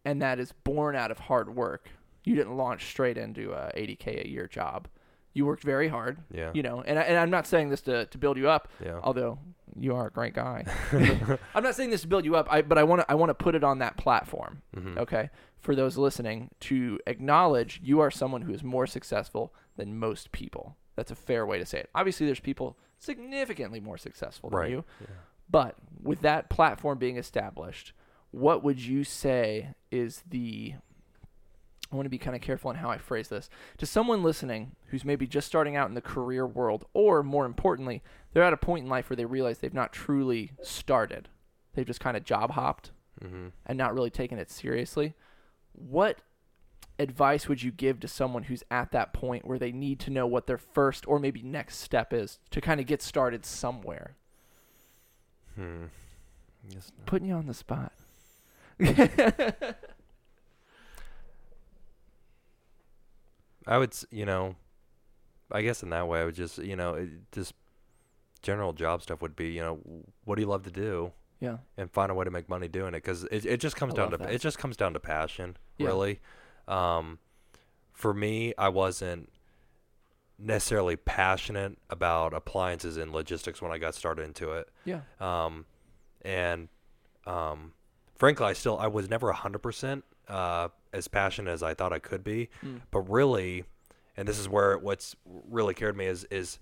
[0.04, 1.90] and that is born out of hard work.
[2.24, 4.88] You didn't launch straight into a 80K a year job.
[5.34, 6.52] You worked very hard, Yeah.
[6.54, 9.00] you know, and, I, and I'm not saying this to, to build you up, Yeah.
[9.04, 9.40] although
[9.78, 10.66] you are a great guy.
[11.54, 13.30] I'm not saying this to build you up, I, but I want to I want
[13.30, 14.98] to put it on that platform Mhm.
[15.00, 20.32] okay, for those listening to acknowledge you are someone who is more successful than most
[20.32, 20.78] people.
[20.96, 21.90] That's a fair way to say it.
[21.94, 24.70] Obviously, there's people significantly more successful than Right.
[24.72, 25.08] you, Yeah.
[25.50, 27.92] but with that platform being established,
[28.32, 30.76] what would you say is the
[31.96, 33.50] I want to be kind of careful on how I phrase this.
[33.78, 38.04] To someone listening who's maybe just starting out in the career world, or more importantly,
[38.34, 41.30] they're at a point in life where they realize they've not truly started.
[41.74, 42.92] They've just kind of job hopped
[43.24, 43.54] Mhm.
[43.66, 45.14] and not really taken it seriously,
[45.72, 46.20] what
[47.00, 50.28] advice would you give to someone who's at that point where they need to know
[50.28, 54.16] what their first or maybe next step is to kind of get started somewhere?
[55.56, 55.86] Hmm.
[57.06, 57.94] Putting you on the spot.
[63.68, 64.56] I would, you know,
[65.52, 67.54] I guess in that way, I would just, you know, it, just
[68.42, 69.80] general job stuff would be, you know,
[70.24, 71.58] what do you love to do, yeah.
[71.78, 73.98] and find a way to make money doing it, because it, it just comes I
[73.98, 74.32] down to that.
[74.32, 75.88] it just comes down to passion, Yeah.
[75.88, 76.20] really.
[76.68, 77.20] Um,
[77.94, 79.30] for me, I wasn't
[80.38, 84.68] necessarily passionate about appliances and logistics when I got started into it.
[84.84, 85.02] Yeah.
[85.20, 85.66] Um,
[86.24, 86.68] and
[87.26, 87.72] um,
[88.18, 92.00] frankly, I still I was never hundred percent uh, as passionate as I thought I
[92.00, 92.50] could be.
[92.64, 92.82] Mm.
[92.92, 93.66] But really,
[94.18, 96.60] and this is where what's really cared me is is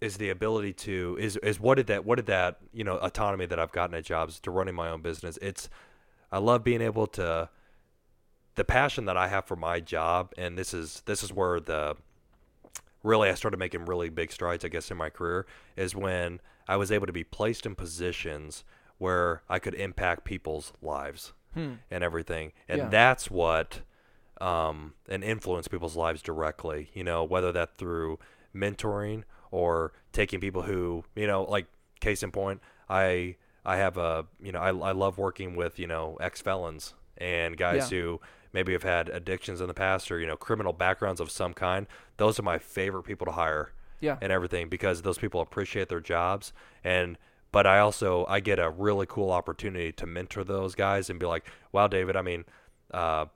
[0.00, 3.46] is the ability to is is what did that what did that you know autonomy
[3.46, 5.38] that I've gotten at jobs to running my own business.
[5.40, 5.68] It's
[6.30, 7.48] I love being able to
[8.56, 11.96] the passion that I have for my job, and this is this is where the
[13.02, 16.76] really I started making really big strides, I guess, in my career, is when I
[16.76, 18.64] was able to be placed in positions
[18.98, 21.74] where I could impact people's lives Hmm.
[21.90, 22.88] and everything, and Yeah.
[22.88, 23.80] that's what
[24.40, 26.90] um, and influence people's lives directly.
[26.92, 28.18] You know, whether that through
[28.54, 31.66] mentoring or taking people who you know, like
[32.00, 35.86] case in point, I I have a you know I I love working with you
[35.86, 37.98] know ex felons and guys Yeah.
[37.98, 38.20] who
[38.52, 41.86] maybe have had addictions in the past or you know criminal backgrounds of some kind.
[42.18, 44.18] Those are my favorite people to hire Yeah.
[44.20, 46.52] and everything because those people appreciate their jobs
[46.84, 47.16] and
[47.52, 51.26] but I also I get a really cool opportunity to mentor those guys and be
[51.26, 52.44] like, "Wow, David, I mean,
[52.92, 53.26] uh,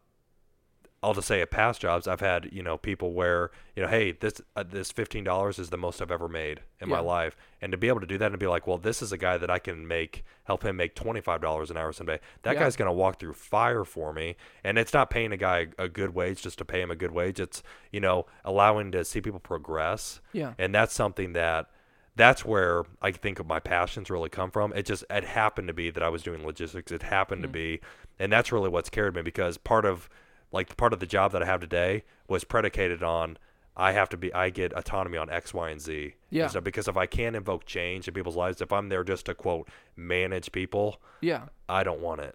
[1.03, 4.13] I'll just say at past jobs, I've had you know people where you know, hey,
[4.13, 7.73] this uh, this fifteen dollars is the most I've ever made in my life, and
[7.73, 9.49] to be able to do that and be like, well, this is a guy that
[9.51, 12.21] I can make help him make twenty five dollars an hour someday.
[12.43, 12.61] That Yeah.
[12.61, 16.15] guy's gonna walk through fire for me, and it's not paying a guy a good
[16.15, 17.41] wage just to pay him a good wage.
[17.41, 20.53] It's you know allowing to see people progress, Yeah.
[20.59, 21.71] and that's something that
[22.17, 24.73] that's where I think of my passions really come from.
[24.73, 26.93] It just it happened to be that I was doing logistics.
[26.93, 27.53] It happened to Mm.
[27.53, 27.81] be,
[28.19, 30.09] and that's really what's carried me because part of
[30.53, 33.39] like part of the job that I have today was predicated on
[33.77, 36.15] I have to be I get autonomy on X, Y, and Z.
[36.29, 36.43] Yeah.
[36.45, 39.27] And so because if I can't invoke change in people's lives, if I'm there just
[39.27, 41.45] to quote manage people, Yeah.
[41.69, 42.35] I don't want it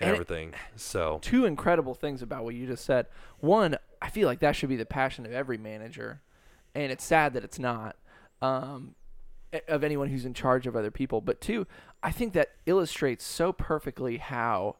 [0.00, 0.54] and, And it- everything.
[0.76, 3.06] so two incredible things about what you just said.
[3.40, 6.20] One, I feel like that should be the passion of every manager,
[6.74, 7.96] and it's sad that it's not
[8.40, 8.94] um,
[9.66, 11.20] of anyone who's in charge of other people.
[11.20, 11.66] But two,
[12.02, 14.76] I think that illustrates so perfectly how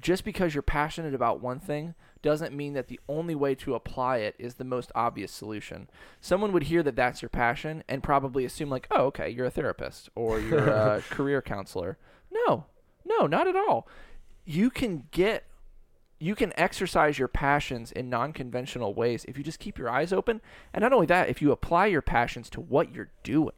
[0.00, 4.18] just because you're passionate about one thing doesn't mean that the only way to apply
[4.18, 5.88] it is the most obvious solution.
[6.20, 9.50] Someone would hear that that's your passion and probably assume like, "Oh, okay, you're a
[9.50, 11.98] therapist or you're a career counselor."
[12.30, 12.66] No.
[13.04, 13.88] No, not at all.
[14.44, 15.44] You can get
[16.18, 20.40] you can exercise your passions in non-conventional ways if you just keep your eyes open
[20.72, 23.50] and not only that if you apply your passions to what you're doing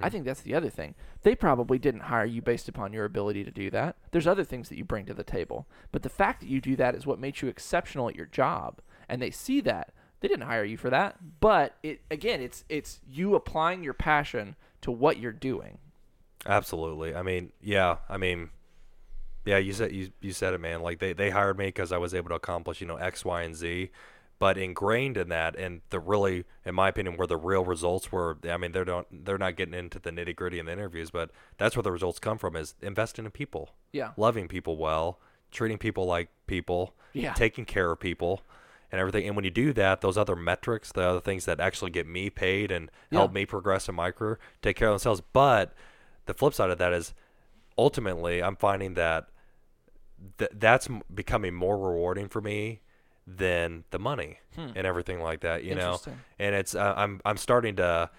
[0.00, 3.44] i think that's the other thing they probably didn't hire you based upon your ability
[3.44, 6.40] to do that there's other things that you bring to the table but the fact
[6.40, 9.60] that you do that is what makes you exceptional at your job and they see
[9.60, 13.94] that they didn't hire you for that but it again it's it's you applying your
[13.94, 15.78] passion to what you're doing
[16.48, 17.14] Absolutely.
[17.14, 17.96] I mean, yeah.
[18.08, 18.50] I mean,
[19.44, 19.58] yeah.
[19.58, 20.82] You said you you said it, man.
[20.82, 23.42] Like they they hired me because I was able to accomplish you know X, Y,
[23.42, 23.90] and Z.
[24.38, 28.36] But ingrained in that, and the really, in my opinion, where the real results were.
[28.46, 31.30] I mean, they're not they're not getting into the nitty gritty in the interviews, but
[31.56, 35.18] that's where the results come from: is investing in people, yeah loving people well,
[35.50, 37.32] treating people like people, Yeah.
[37.32, 38.42] taking care of people.
[38.92, 41.90] And everything, and when you do that, those other metrics, the other things that actually
[41.90, 43.34] get me paid and help Yeah.
[43.34, 45.22] me progress in my career, take care of themselves.
[45.32, 45.72] But
[46.26, 47.14] the flip side of that is
[47.78, 49.28] ultimately I'm finding that
[50.38, 52.80] th- that's becoming more rewarding for me
[53.26, 55.96] than the money and everything like that, you know.
[55.96, 56.10] Hmm.
[56.38, 58.10] And it's uh, I'm I'm starting to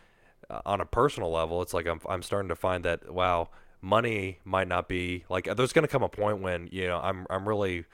[0.50, 3.50] uh, on a personal level, it's like I'm I'm starting to find that wow,
[3.82, 7.26] money might not be like there's going to come a point when, you know, I'm
[7.30, 7.86] I'm really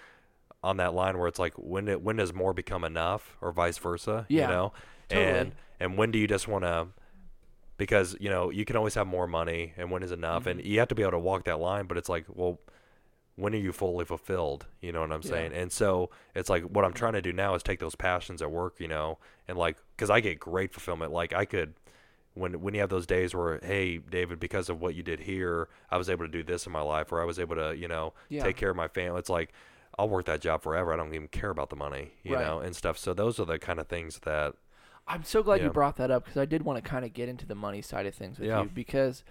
[0.64, 3.78] on that line where it's like when it, when does more become enough or vice
[3.78, 4.74] versa, Yeah, you know?
[5.10, 5.28] totally.
[5.40, 6.88] And and when do you just want to
[7.78, 10.60] because you know you can always have more money and when is enough Mm-hmm.
[10.60, 12.60] and you have to be able to walk that line but it's like well
[13.36, 15.30] when are you fully fulfilled you know what i'm Yeah.
[15.30, 18.42] saying and so it's like what i'm trying to do now is take those passions
[18.42, 19.18] at work you know
[19.48, 21.74] and like because i get great fulfillment like i could
[22.36, 25.68] when when you have those days where hey david because of what you did here
[25.90, 27.88] i was able to do this in my life or i was able to you
[27.88, 28.44] know Yeah.
[28.44, 29.52] take care of my family it's like
[29.98, 32.46] i'll work that job forever i don't even care about the money you Right.
[32.46, 34.54] know and stuff so those are the kind of things that
[35.06, 35.66] I'm so glad Yeah.
[35.66, 37.82] you brought that up because I did want to kind of get into the money
[37.82, 38.62] side of things with Yeah.
[38.64, 39.26] you because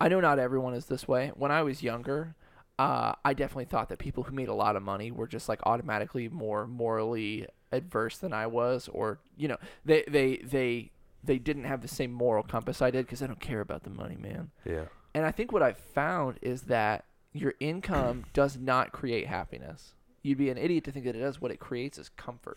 [0.00, 1.30] I know not everyone is this way.
[1.34, 2.34] When I was younger,
[2.80, 5.60] uh, I definitely thought that people who made a lot of money were just like
[5.64, 10.90] automatically more morally adverse than I was, or you know, they they they
[11.22, 13.90] they didn't have the same moral compass I did because I don't care about the
[13.90, 14.50] money, man.
[14.64, 19.92] yeah And I think what I've found is that your income does not create happiness.
[20.22, 21.38] You'd be an idiot to think that it does.
[21.38, 22.56] What it creates is comfort.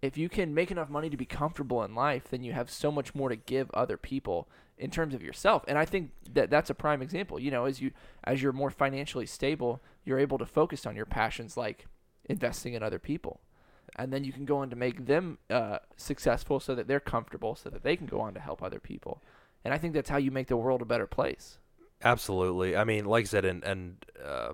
[0.00, 2.90] If you can make enough money to be comfortable in life, then you have so
[2.90, 5.64] much more to give other people in terms of yourself.
[5.68, 7.38] And I think that that's a prime example.
[7.40, 7.90] You know, as you
[8.24, 11.86] as you're more financially stable, you're able to focus on your passions like
[12.24, 13.40] investing in other people.
[13.96, 17.56] And then you can go on to make them uh, successful so that they're comfortable,
[17.56, 19.22] so that they can go on to help other people.
[19.64, 21.58] And I think that's how you make the world a better place.
[22.04, 22.76] Absolutely.
[22.76, 24.52] I mean, like I said, and and uh,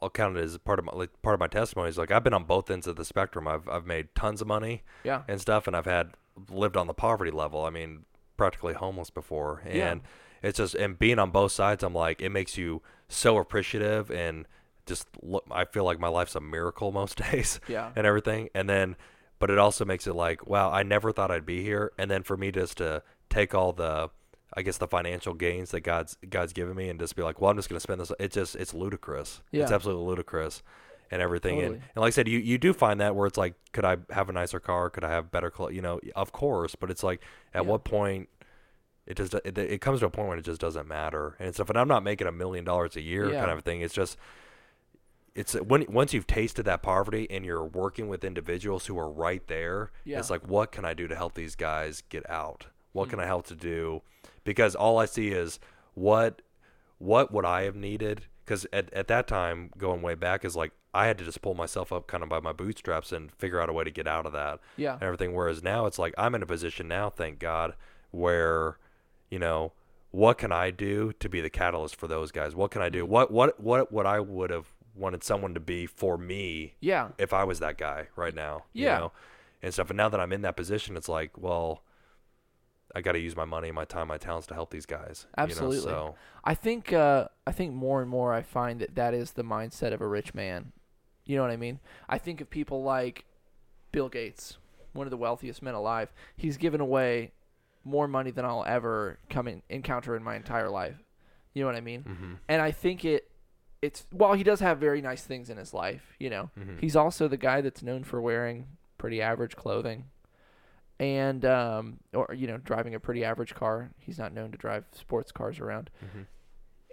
[0.00, 1.88] I'll count it as part of my like, part of my testimony.
[1.90, 3.46] Is like I've been on both ends of the spectrum.
[3.46, 5.22] I've I've made tons of money Yeah.
[5.28, 6.12] and stuff, and I've had
[6.48, 7.64] lived on the poverty level.
[7.64, 8.04] I mean,
[8.40, 10.48] practically homeless before, and Yeah.
[10.48, 14.46] it's just and being on both sides, I'm like it makes you so appreciative and
[14.86, 15.44] just look.
[15.50, 17.90] I feel like my life's a miracle most days Yeah.
[17.94, 18.96] and everything, and then.
[19.38, 22.22] But it also makes it like, wow, I never thought I'd be here, and then
[22.22, 24.10] for me just to take all the
[24.54, 27.50] I guess the financial gains that God's God's given me, and just be like, well,
[27.50, 28.12] I'm just gonna spend this.
[28.18, 29.40] It's just it's ludicrous.
[29.52, 30.62] It's absolutely ludicrous,
[31.10, 31.54] and everything.
[31.58, 31.82] And, Totally.
[31.94, 34.28] and like I said, you you do find that where it's like, could I have
[34.28, 34.90] a nicer car?
[34.90, 35.74] Could I have better clothes?
[35.74, 36.74] You know, of course.
[36.74, 37.20] But it's like,
[37.54, 37.68] at Yeah.
[37.70, 38.28] what point?
[39.06, 41.68] It just it, it comes to a point when it just doesn't matter and stuff.
[41.68, 43.40] And I'm not making a million dollars a year Yeah.
[43.44, 43.80] kind of thing.
[43.80, 44.16] It's just
[45.34, 49.46] it's when once you've tasted that poverty and you're working with individuals who are right
[49.46, 50.18] there, Yeah.
[50.18, 52.66] it's like what can I do to help these guys get out?
[52.92, 53.10] What Hmm.
[53.10, 54.02] can I help to do?
[54.44, 55.58] Because all I see is
[55.94, 56.42] what
[56.98, 58.26] what would I have needed?
[58.50, 61.54] Because at, at that time going way back is like i had to just pull
[61.54, 64.26] myself up kind of by my bootstraps and figure out a way to get out
[64.26, 64.94] of that Yeah.
[64.94, 67.74] and everything whereas now it's like i'm in a position now thank god
[68.10, 68.76] where
[69.30, 69.70] you know
[70.10, 73.04] what can i do to be the catalyst for those guys what can i do
[73.04, 73.12] mm-hmm.
[73.12, 77.10] what what what what i would have wanted someone to be for me Yeah.
[77.18, 78.98] if i was that guy right now you Yeah.
[78.98, 79.12] know
[79.62, 81.84] and stuff and now that i'm in that position it's like well
[82.94, 85.42] i got to use my money my time my talents to help these guys you
[85.42, 85.80] know, Absolutely.
[85.80, 89.44] so I think uh, I think more and more I find that that is the
[89.44, 90.72] mindset of a rich man.
[91.26, 91.80] You know what I mean?
[92.08, 93.26] I think of people like
[93.92, 94.56] Bill Gates,
[94.94, 96.12] one of the wealthiest men alive.
[96.36, 97.32] He's given away
[97.84, 100.96] more money than I'll ever come in, encounter in my entire life.
[101.52, 102.02] You know what I mean?
[102.04, 103.30] mhm, And I think it
[103.82, 106.80] it's while he does have very nice things in his life, you know, mhm.
[106.80, 108.66] he's also the guy that's known for wearing
[108.98, 110.04] pretty average clothing
[111.00, 113.90] and um or you know driving a pretty average car.
[113.98, 115.90] He's not known to drive sports cars around.
[116.04, 116.26] Mhm.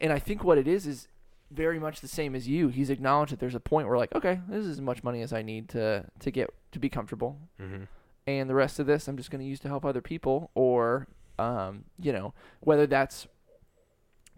[0.01, 1.07] And I think what it is is
[1.51, 2.69] very much the same as you.
[2.69, 5.33] He's acknowledged that there's a point where like, okay, this is as much money as
[5.33, 7.87] I need to to get to be comfortable, Mhm.
[8.25, 11.07] and the rest of this I'm just going to use to help other people, or
[11.39, 13.27] um, you know, whether that's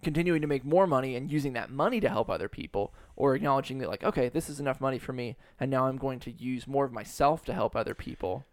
[0.01, 3.79] continuing to make more money and using that money to help other people, or acknowledging
[3.79, 6.67] that like, okay, this is enough money for me, and now I'm going to use
[6.67, 8.45] more of myself to help other people,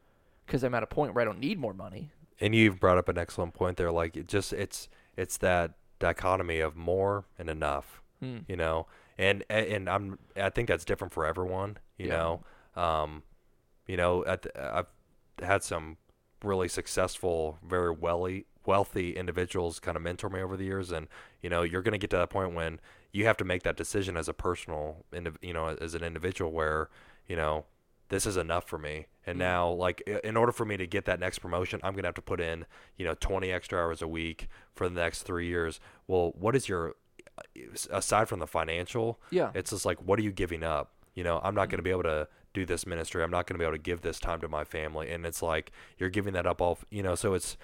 [0.47, 2.11] because I'm at a point where I don't need more money.
[2.41, 6.61] and you've brought up an excellent point there like it just it's it's that dichotomy
[6.61, 8.39] of more and enough Hmm.
[8.49, 8.87] you know
[9.19, 12.17] and and i'm i think that's different for everyone you Yeah.
[12.17, 12.43] know
[12.83, 13.23] um
[13.87, 14.87] you know at the, i've
[15.43, 15.99] had some
[16.43, 21.09] really successful very wealthy wealthy individuals kind of mentor me over the years and
[21.43, 22.81] you know you're going to get to that point when
[23.13, 25.05] you have to make that decision as a personal
[25.43, 26.89] you know as an individual where
[27.29, 27.65] you know
[28.09, 29.07] this is enough for me.
[29.27, 29.41] And Mhm.
[29.41, 32.15] now like in order for me to get that next promotion i'm going to have
[32.15, 32.65] to put in
[32.97, 35.81] you know 20 extra hours a week for the next 3 years.
[36.07, 36.95] Well what is your
[37.91, 39.51] aside from the financial Yeah.
[39.55, 40.93] it's just like what are you giving up?
[41.15, 43.23] You know i'm not going to be able to do this ministry.
[43.23, 45.11] I'm not going to be able to give this time to my family.
[45.11, 47.57] And it's like you're giving that up all you know so it's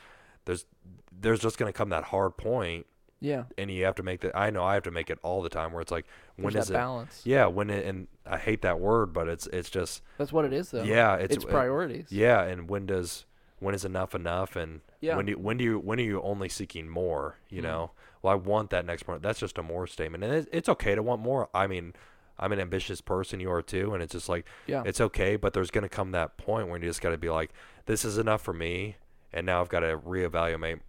[0.45, 0.67] there's
[1.11, 2.87] there's just going to come that hard point
[3.23, 3.45] yeah.
[3.57, 5.49] and you have to make that i know i have to make it all the
[5.49, 6.05] time where it's like
[6.37, 7.23] when There's is that it balance.
[7.25, 10.53] yeah when it and i hate that word but it's it's just That's what it
[10.53, 10.83] is, though.
[10.83, 12.09] yeah it's, it's, priorities.
[12.11, 13.25] yeah and when does
[13.61, 15.17] when is enough enough and Yeah.
[15.17, 17.65] when do you, when do you when are you only seeking more you Mhm.
[17.65, 17.91] know
[18.23, 20.95] well i want that next part that's just a more statement and it, it's okay
[20.97, 21.93] to want more i mean
[22.39, 24.83] i'm an ambitious person you are too and it's just like Yeah.
[24.85, 27.31] it's okay but there's going to come that point where you just got to be
[27.31, 27.53] like
[27.87, 28.97] this is enough for me
[29.33, 30.81] and now i've got to reevaluate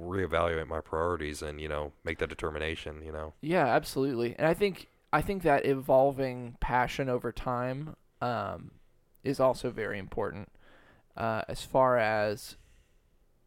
[0.00, 4.34] reevaluate my priorities and you know make that determination you know Yeah, absolutely.
[4.38, 8.72] And I think I think that evolving passion over time um,
[9.22, 10.48] is also very important
[11.16, 12.56] uh, as far as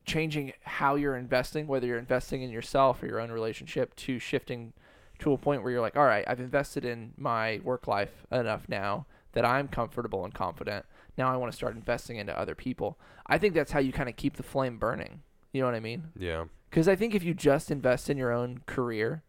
[0.05, 4.73] changing how you're investing, whether you're investing in yourself or your own relationship, to shifting
[5.17, 8.69] to a point where you're like, all right, I've invested in my work life enough
[8.69, 10.85] now that I'm comfortable and confident.
[11.17, 12.99] Now I want to start investing into other people.
[13.25, 15.21] I think that's how you kind of keep the flame burning.
[15.55, 16.03] You know what I mean?
[16.17, 19.23] yeah Because I think if you just invest in your own career,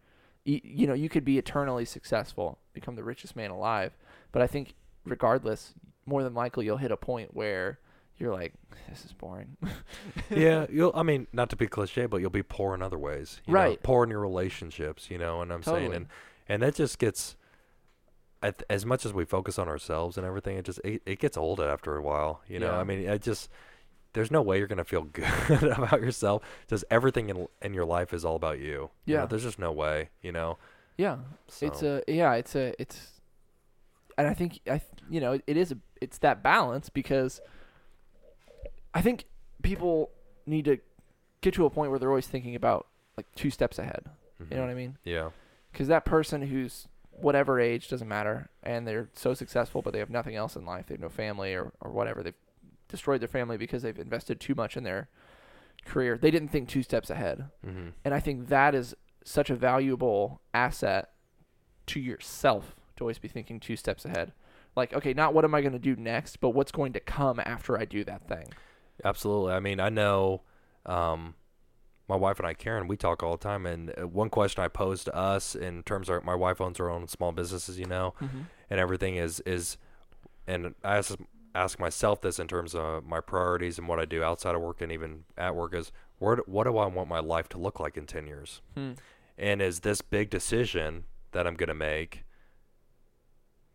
[0.45, 3.97] you, you know, you could be eternally successful, become the richest man alive.
[4.33, 7.79] But I think, regardless, more than likely you'll hit a point where
[8.19, 8.55] you're like,
[8.89, 9.57] this is boring.
[10.31, 10.91] yeah, you'll.
[10.97, 13.41] I mean, not to be cliche, but you'll be poor in other ways.
[13.47, 13.83] you know, Right.
[13.83, 15.11] poor in your relationships.
[15.11, 16.07] You know, and I'm saying, and
[16.49, 17.37] and that just gets.
[18.71, 21.61] As much as we focus on ourselves and everything, it just it, it gets old
[21.61, 22.43] after a while.
[22.49, 22.79] You know, Yeah.
[22.81, 23.49] I mean, it just
[24.17, 26.43] there's no way you're gonna feel good about yourself.
[26.63, 28.91] because everything in in your life is all about you.
[29.05, 29.27] you know, Yeah.
[29.27, 30.09] there's just no way.
[30.23, 30.59] You know.
[30.97, 31.67] yeah, So.
[31.67, 33.21] it's a yeah, it's a it's,
[34.19, 37.41] and I think I you know it is a it's that balance because
[38.95, 39.25] I think
[39.63, 40.11] people
[40.47, 40.79] need to
[41.43, 44.03] get to a point where they're always thinking about like two steps ahead.
[44.41, 44.61] You know mm-hmm.
[44.63, 44.99] what I mean?
[45.05, 45.31] Yeah.
[45.73, 50.11] because that person who's whatever age doesn't matter and they're so successful but they have
[50.11, 52.35] nothing else in life they have no family or, or whatever they've
[52.97, 55.09] destroyed their family because they've invested too much in their
[55.85, 57.89] career they didn't think two steps ahead Mm-hmm.
[58.05, 61.11] and i think that is such a valuable asset
[61.87, 64.33] to yourself to always be thinking two steps ahead
[64.75, 67.41] like okay not what am i going to do next but what's going to come
[67.45, 68.47] after i do that thing
[69.05, 69.53] Absolutely.
[69.53, 70.41] I mean, I know
[70.87, 71.35] um,
[72.09, 73.67] my wife and I, Karen, we talk all the time.
[73.67, 76.89] And uh, one question I pose to us in terms of my wife owns her
[76.89, 78.15] own small businesses, you know,
[78.71, 79.77] and everything is is,
[80.47, 81.15] and I ask
[81.57, 84.81] ask myself this in terms of my priorities and what I do outside of work
[84.81, 87.81] and even at work is where do, what do I want my life to look
[87.81, 88.61] like in ten years?
[88.75, 88.93] Hmm.
[89.39, 92.25] And is this big decision that I'm gonna make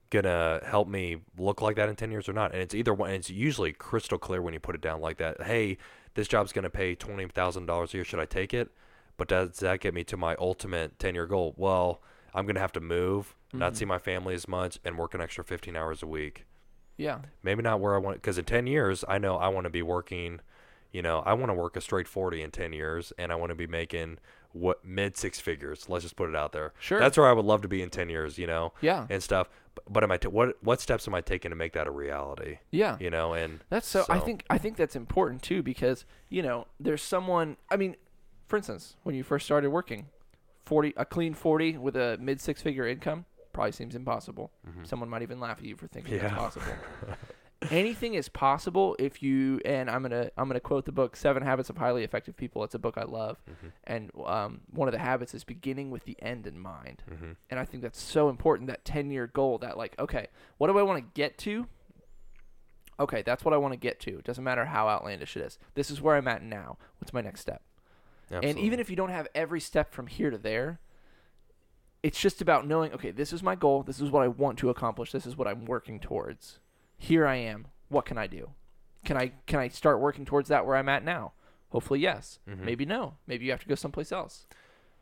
[0.10, 3.12] gonna help me look like that in 10 years or not and it's either one
[3.12, 5.78] it's usually crystal clear when you put it down like that hey
[6.16, 8.72] this job's gonna pay $20000 a year should i take it
[9.16, 12.02] but does that get me to my ultimate 10 year goal well
[12.34, 13.76] I'm gonna have to move, not Mhm.
[13.76, 16.46] see my family as much, and work an extra 15 hours a week.
[16.98, 17.20] Yeah.
[17.44, 19.82] Maybe not where I want, because in 10 years, I know I want to be
[19.82, 20.40] working.
[20.92, 23.50] You know, I want to work a straight 40 in 10 years, and I want
[23.52, 24.18] to be making
[24.52, 25.88] what mid six figures.
[25.88, 26.74] Let's just put it out there.
[26.80, 27.00] Sure.
[27.00, 28.38] That's where I would love to be in 10 years.
[28.38, 29.08] You know, Yeah.
[29.10, 29.50] and stuff.
[29.74, 30.18] But, but am I?
[30.18, 32.58] T- what what steps am I taking to make that a reality?
[32.72, 32.98] Yeah.
[33.00, 36.68] You know, and That's so, I think I think that's important too because you know
[36.78, 37.96] there's someone I mean
[38.48, 40.08] for instance when you first started working
[40.66, 43.24] 40 a clean 40 with a mid six figure income
[43.54, 44.52] probably seems impossible
[44.84, 46.36] someone might even laugh at you for thinking that's Mm-hmm.
[46.36, 46.42] Yeah.
[46.42, 47.18] possible
[47.70, 51.70] anything is possible if you and I'm to I'm to quote the book 7 habits
[51.70, 53.68] of highly effective people it's a book I love Mm-hmm.
[53.84, 57.36] and um, one of the habits is beginning with the end in mind Mhm.
[57.50, 60.28] and I think that's so important that 10 year goal that like okay
[60.58, 61.68] what do I want to get to
[63.00, 64.20] okay, that's what I want to get to.
[64.20, 65.58] It doesn't matter how outlandish it is.
[65.74, 66.78] This is where I'm at now.
[67.00, 67.64] What's my next step?
[68.30, 70.80] And even if you don't have every step from here to there,
[72.04, 73.84] it's just about knowing, okay, this is my goal.
[73.84, 75.12] This is what I want to accomplish.
[75.12, 76.60] This is what I'm working towards.
[76.98, 77.68] Here I am.
[77.90, 78.52] What can I do?
[79.04, 81.34] Can I can I start working towards that where I'm at now?
[81.70, 82.40] Hopefully yes.
[82.48, 82.60] Mhm.
[82.60, 83.16] Maybe no.
[83.28, 84.46] Maybe you have to go someplace else.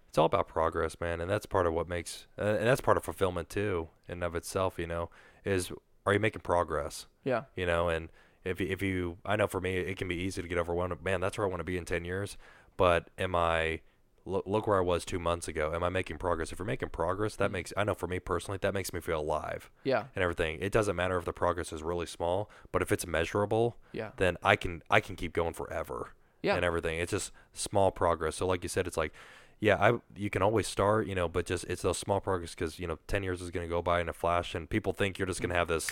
[0.07, 2.97] it's all about progress, man, and that's part of what makes, uh, and that's part
[2.97, 4.79] of fulfillment too, in and of itself.
[4.79, 5.09] You know,
[5.45, 5.71] is
[6.05, 7.05] are you making progress?
[7.23, 7.43] Yeah.
[7.55, 8.09] You know, and
[8.43, 11.03] if you, if you, I know for me, it can be easy to get overwhelmed.
[11.03, 12.37] Man, that's where I want to be in ten years.
[12.77, 13.81] But am I?
[14.25, 15.71] Look, look where I was two months ago.
[15.73, 16.51] Am I making progress?
[16.51, 17.53] If you're making progress, that mm-hmm.
[17.53, 20.05] makes I know for me personally, that makes me feel alive Yeah.
[20.15, 20.59] and everything.
[20.61, 24.11] It doesn't matter if the progress is really small, but if it's measurable, Yeah.
[24.17, 26.13] then I can I can keep going forever.
[26.41, 26.55] Yeah.
[26.55, 26.99] And everything.
[26.99, 28.37] It's just small progress.
[28.37, 29.13] So like you said, it's like,
[29.59, 32.79] yeah, I you can always start, you know, but just it's those small progress because
[32.79, 35.19] you know ten years is going to go by in a flash, and people think
[35.19, 35.91] you're just going to have this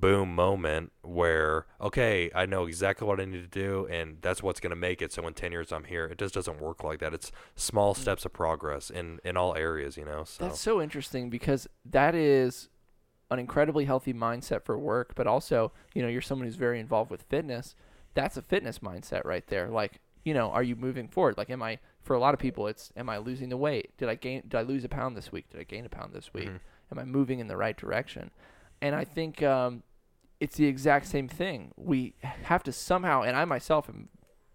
[0.00, 4.60] boom moment where okay, I know exactly what I need to do, and that's what's
[4.60, 5.12] going to make it.
[5.12, 6.06] So in ten years I'm here.
[6.06, 7.14] It just doesn't work like that.
[7.14, 10.24] It's small steps of progress in in all areas, you know.
[10.24, 12.68] So That's so interesting because that is
[13.30, 17.10] an incredibly healthy mindset for work, but also, you know, you're someone who's very involved
[17.10, 17.74] with fitness.
[18.14, 19.68] That's a fitness mindset right there.
[19.68, 21.36] Like, you know, are you moving forward?
[21.36, 23.96] Like, am I, for a lot of people, it's, am I losing the weight?
[23.98, 25.50] Did I gain, did I lose a pound this week?
[25.50, 26.48] Did I gain a pound this week?
[26.48, 26.60] Mhm.
[26.92, 28.30] Am I moving in the right direction?
[28.82, 29.82] And I think um,
[30.40, 31.72] it's the exact same thing.
[31.76, 34.08] We have to somehow, and I myself am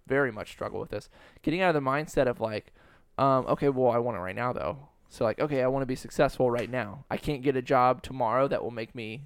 [0.07, 1.09] very much struggle with this,
[1.41, 2.73] getting out of the mindset of like,
[3.17, 4.87] um, okay, well, I want it right now though.
[5.09, 7.03] So like, okay, I want to be successful right now.
[7.09, 9.23] I can't get a job tomorrow that will make me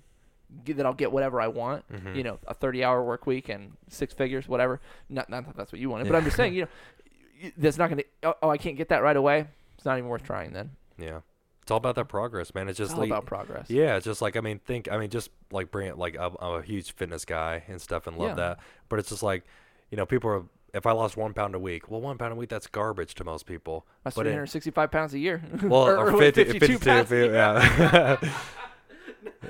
[0.65, 1.83] that I'll get whatever I want.
[1.91, 2.15] Mhm.
[2.15, 4.79] You know, a 30-hour work week and six figures, whatever.
[5.09, 7.89] Not not that that's what you wanted, but I'm just saying, you know, that's not
[7.89, 8.05] going to.
[8.23, 9.45] Oh, oh, I can't get that right away.
[9.75, 10.71] It's not even worth trying then.
[10.97, 11.19] yeah,
[11.65, 12.69] it's all about that progress, man.
[12.69, 13.71] It's It's just all like, about progress.
[13.71, 16.35] Yeah, it's just like I mean, think I mean, just like bring it like I'm,
[16.39, 18.35] I'm a huge fitness guy and stuff and love Yeah.
[18.35, 18.59] that.
[18.87, 19.43] But it's just like,
[19.89, 20.43] you know, people are.
[20.75, 23.23] If I lost one pound a week, well, one pound a week that's garbage to
[23.23, 23.87] most people.
[24.03, 25.41] That's but it- 365 pounds a year.
[25.63, 27.33] well, or, or, or 50, 52 52, pounds a year.
[27.33, 28.17] yeah,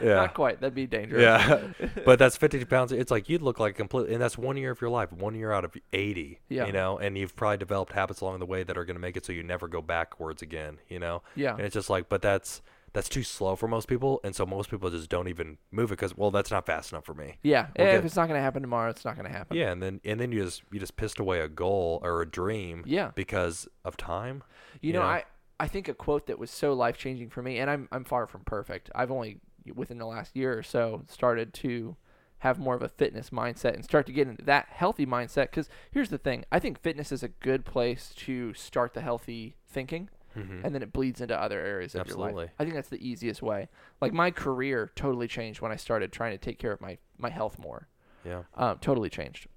[0.01, 0.61] yeah, Not quite.
[0.61, 1.21] That'd be dangerous.
[1.21, 1.87] yeah.
[2.05, 2.91] but that's 52 pounds.
[2.91, 5.51] It's like you'd look like complete, and that's one year of your life, one year
[5.51, 6.39] out of 80.
[6.49, 6.67] Yeah.
[6.67, 9.17] You know, and you've probably developed habits along the way that are going to make
[9.17, 10.79] it so you never go backwards again.
[10.89, 11.23] You know.
[11.35, 11.51] Yeah.
[11.51, 12.61] And it's just like, but that's
[12.95, 15.99] that's too slow for most people, and so most people just don't even move it
[15.99, 17.35] because, well, that's not fast enough for me.
[17.43, 17.67] Yeah.
[17.77, 17.95] Okay.
[17.97, 19.57] If it's not going to happen tomorrow, it's not going to happen.
[19.57, 22.25] Yeah, and then and then you just you just pissed away a goal or a
[22.25, 22.83] dream.
[22.87, 23.11] Yeah.
[23.13, 24.43] Because of time.
[24.81, 25.07] You you know, know?
[25.07, 25.25] I
[25.59, 28.27] I think a quote that was so life changing for me, and I'm I'm far
[28.27, 28.89] from perfect.
[28.95, 29.39] I've only
[29.73, 31.95] within the last year or so started to
[32.39, 35.43] have more of a fitness mindset and start to get into that healthy mindset.
[35.49, 39.55] Because here's the thing: I think fitness is a good place to start the healthy
[39.67, 40.63] thinking, Mhm.
[40.63, 42.43] and then it bleeds into other areas of your Absolutely.
[42.45, 42.51] life.
[42.59, 43.69] I think that's the easiest way.
[44.01, 47.29] Like my career totally changed when I started trying to take care of my my
[47.29, 47.87] health more.
[48.25, 48.43] Yeah.
[48.55, 49.47] um, totally changed.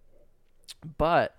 [0.98, 1.36] But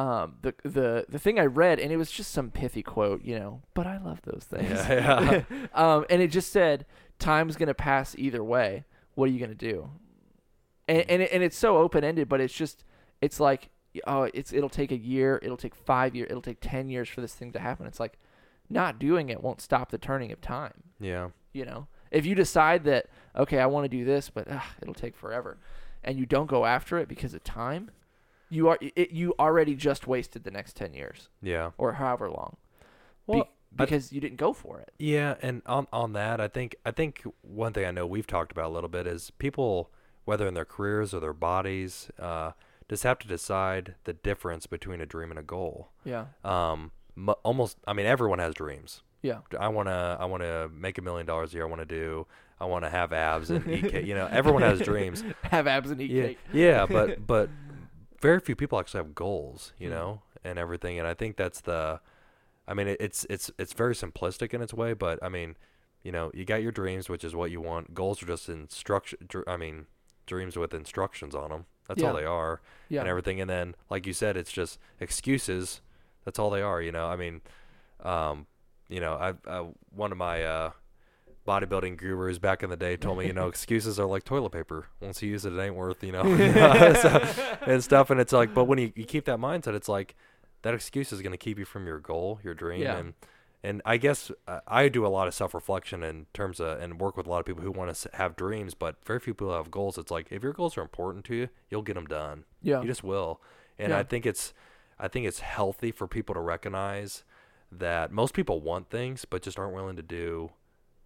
[0.00, 3.38] um, the the the thing I read, and it was just some pithy quote, you
[3.38, 3.62] know.
[3.74, 4.70] But I love those things.
[4.88, 5.42] Yeah,
[5.74, 6.86] um, and it just said,
[7.18, 8.84] "Time's gonna pass either way.
[9.14, 9.90] What are you gonna do?"
[10.88, 12.84] And and, it, and it's so open ended, but it's just
[13.20, 13.70] it's like
[14.06, 17.20] oh, it's it'll take a year, it'll take five years, it'll take ten years for
[17.20, 17.86] this thing to happen.
[17.86, 18.18] It's like
[18.72, 21.30] not doing it won't stop the turning of time Yeah.
[21.52, 24.94] you know if you decide that okay i want to do this but ugh, it'll
[24.94, 25.58] take forever
[26.04, 27.90] and you don't go after it because of time
[28.50, 31.70] you are it, you already just wasted the next 10 years Yeah.
[31.78, 32.56] or however long
[33.26, 36.48] Be- Well, I- because you didn't go for it Yeah, and on on that, I
[36.48, 39.90] think I think one thing I know we've talked about a little bit is people,
[40.24, 42.52] whether in their careers or their bodies, uh,
[42.88, 45.90] just have to decide the difference between a dream and a goal.
[46.04, 49.02] yeah Um, mu almost, I mean, everyone has dreams.
[49.22, 51.66] yeah I wanna I wanna make a million dollars a year.
[51.66, 52.26] I wanna do.
[52.58, 54.04] I wanna have abs and eat cake.
[54.06, 55.22] You know, everyone has dreams.
[55.44, 57.48] have abs and eat yeah, cake yeah, but but
[58.20, 59.94] very few people actually have goals, you Hmm.
[59.94, 60.98] know, and everything.
[60.98, 62.00] And I think that's the,
[62.68, 65.56] I mean, it, it's it's it's very simplistic in its way, but I mean,
[66.02, 67.94] you know, you got your dreams, which is what you want.
[67.94, 69.18] Goals are just instruction.
[69.28, 69.86] Dr- I mean,
[70.26, 71.66] dreams with instructions on them.
[71.88, 73.00] That's all they are, Yeah.
[73.00, 73.40] and everything.
[73.40, 75.80] And then, like you said, it's just excuses.
[76.24, 76.80] That's all they are.
[76.80, 77.40] You know, I mean,
[78.04, 78.46] um,
[78.88, 80.70] you know, I, I one of my uh,
[81.50, 84.86] bodybuilding gurus back in the day told me, you know, excuses are like toilet paper.
[85.00, 86.22] Once you use it, it ain't worth, you know,
[86.94, 88.10] so, and stuff.
[88.10, 90.14] And it's like, but when you, you keep that mindset, it's like
[90.62, 92.98] that excuse is going to keep you from your goal, your dream, Yeah.
[92.98, 93.14] and
[93.62, 96.98] and I guess uh, I do a lot of self reflection in terms of and
[96.98, 99.54] work with a lot of people who want to have dreams, but very few people
[99.54, 99.98] have goals.
[99.98, 102.44] It's like if your goals are important to you, you'll get them done.
[102.62, 102.80] Yeah.
[102.80, 103.40] You just will.
[103.78, 103.98] And Yeah.
[103.98, 104.54] I think it's
[104.98, 107.22] I think it's healthy for people to recognize
[107.70, 110.50] that most people want things but just aren't willing to do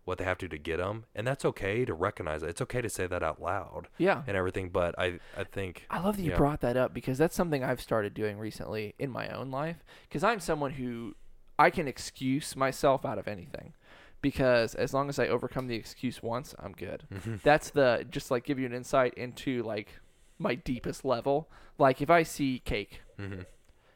[0.05, 2.51] what they have to do to get them, and that's okay to recognize it.
[2.51, 4.23] It's okay to say that out loud yeah.
[4.27, 6.37] and everything, but I I think I love that you Yeah.
[6.37, 9.85] brought that up because that's something I've started doing recently in my own life.
[10.09, 11.15] Because I'm someone who
[11.59, 13.75] I can excuse myself out of anything.
[14.21, 17.05] Because as long as I overcome the excuse once, I'm good.
[17.43, 20.01] That's the just like give you an insight into like
[20.39, 21.51] my deepest level.
[21.79, 23.45] Like if I see cake Mhm.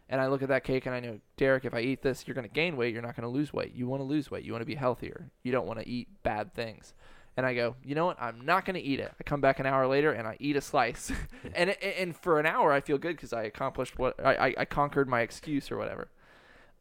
[0.08, 2.34] And I look at that cake and I know, Derek, if I eat this, you're
[2.34, 2.94] going to gain weight.
[2.94, 3.74] You're not going to lose weight.
[3.74, 4.44] You want to lose weight.
[4.44, 5.30] You want to be healthier.
[5.42, 6.94] You don't want to eat bad things.
[7.36, 8.20] And I go, you know what?
[8.20, 9.12] I'm not going to eat it.
[9.20, 11.12] I come back an hour later and I eat a slice.
[11.54, 14.64] and and for an hour, I feel good because I accomplished what I, I, I
[14.64, 16.10] conquered my excuse or whatever.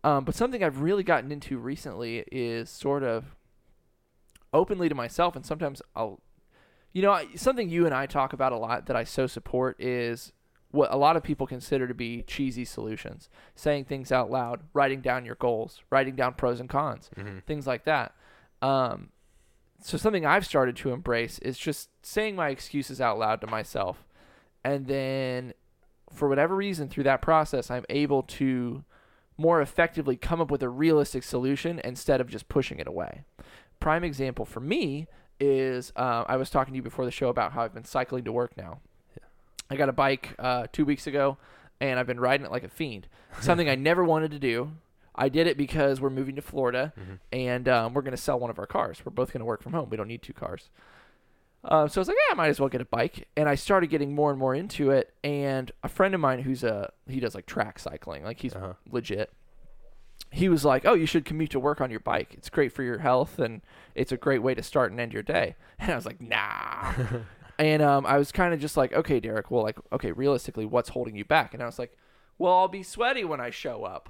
[0.03, 3.35] Um, but something I've really gotten into recently is sort of
[4.53, 6.21] openly to myself, and sometimes I'll,
[6.93, 10.31] you know, something you and I talk about a lot that I so support is
[10.71, 13.29] what a lot of people consider to be cheesy solutions.
[13.55, 17.43] Saying things out loud, writing down your goals, writing down pros and cons, Mhm.
[17.43, 18.13] things like that.
[18.61, 19.09] Um,
[19.79, 24.05] so something I've started to embrace is just saying my excuses out loud to myself,
[24.63, 25.53] and then
[26.11, 28.83] for whatever reason through that process, I'm able to
[29.37, 33.23] more effectively come up with a realistic solution instead of just pushing it away.
[33.79, 35.07] Prime example for me
[35.39, 38.23] is uh, I was talking to you before the show about how I've been cycling
[38.23, 38.79] to work now.
[39.69, 41.37] I got a bike uh, two weeks ago,
[41.81, 43.07] and I've been riding it like a fiend.
[43.41, 44.71] Something I never wanted to do.
[45.15, 46.93] I did it because we're moving to Florida,
[47.33, 49.01] and um, we're going to sell one of our cars.
[49.03, 49.89] We're both going to work from home.
[49.89, 50.69] We don't need two cars.
[51.63, 53.27] Uh, so I was like, yeah, I might as well get a bike.
[53.35, 55.11] And I started getting more and more into it.
[55.23, 58.73] And a friend of mine who's a he does like track cycling, like he's Uh-huh.
[58.89, 59.33] legit.
[60.31, 62.33] He was like, "Oh, you should commute to work on your bike.
[62.37, 63.61] It's great for your health, and
[63.95, 66.93] it's a great way to start and end your day." And I was like, "Nah."
[67.59, 69.51] and um, I was kind of just like, "Okay, Derek.
[69.51, 71.97] Well, like, okay, realistically, what's holding you back?" And I was like,
[72.37, 74.09] "Well, I'll be sweaty when I show up."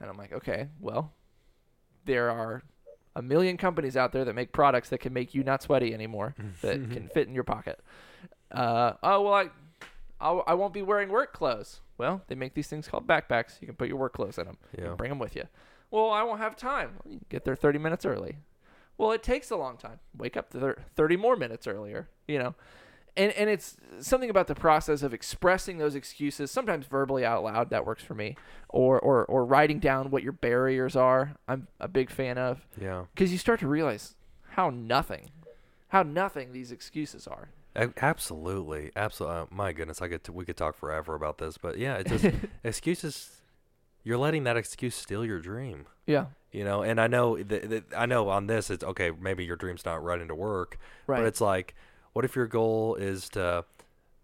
[0.00, 1.12] And I'm like, "Okay, well,
[2.04, 2.62] there are
[3.14, 6.34] a million companies out there that make products that can make you not sweaty anymore
[6.62, 7.80] that can fit in your pocket.
[8.52, 9.50] Uh, oh well, I
[10.20, 11.80] I'll, I won't be wearing work clothes.
[11.98, 13.60] Well, they make these things called backpacks.
[13.60, 14.58] You can put your work clothes in them.
[14.78, 14.94] Yeah.
[14.94, 15.44] Bring them with you.
[15.90, 16.96] Well, I won't have time.
[17.04, 18.36] Well, you get there 30 minutes early.
[18.98, 20.00] Well, it takes a long time.
[20.16, 22.54] Wake up 30 more minutes earlier, you know.
[23.16, 27.70] And and it's something about the process of expressing those excuses, sometimes verbally out loud,
[27.70, 28.36] that works for me,
[28.68, 31.34] or or or writing down what your barriers are.
[31.48, 33.04] I'm a big fan of Yeah.
[33.14, 34.14] because you start to realize
[34.50, 35.30] how nothing,
[35.88, 37.48] how nothing these excuses are.
[38.00, 39.36] Absolutely, absolutely.
[39.38, 42.10] Uh, my goodness, I could t- we could talk forever about this, but yeah, it's
[42.10, 43.32] just excuses.
[44.04, 46.26] You're letting that excuse steal your dream, Yeah.
[46.52, 46.82] you know.
[46.82, 49.10] And I know that, that I know on this, it's okay.
[49.10, 51.18] Maybe your dream's not running to work, Right.
[51.18, 51.74] but it's like,
[52.16, 53.62] what if your goal is to,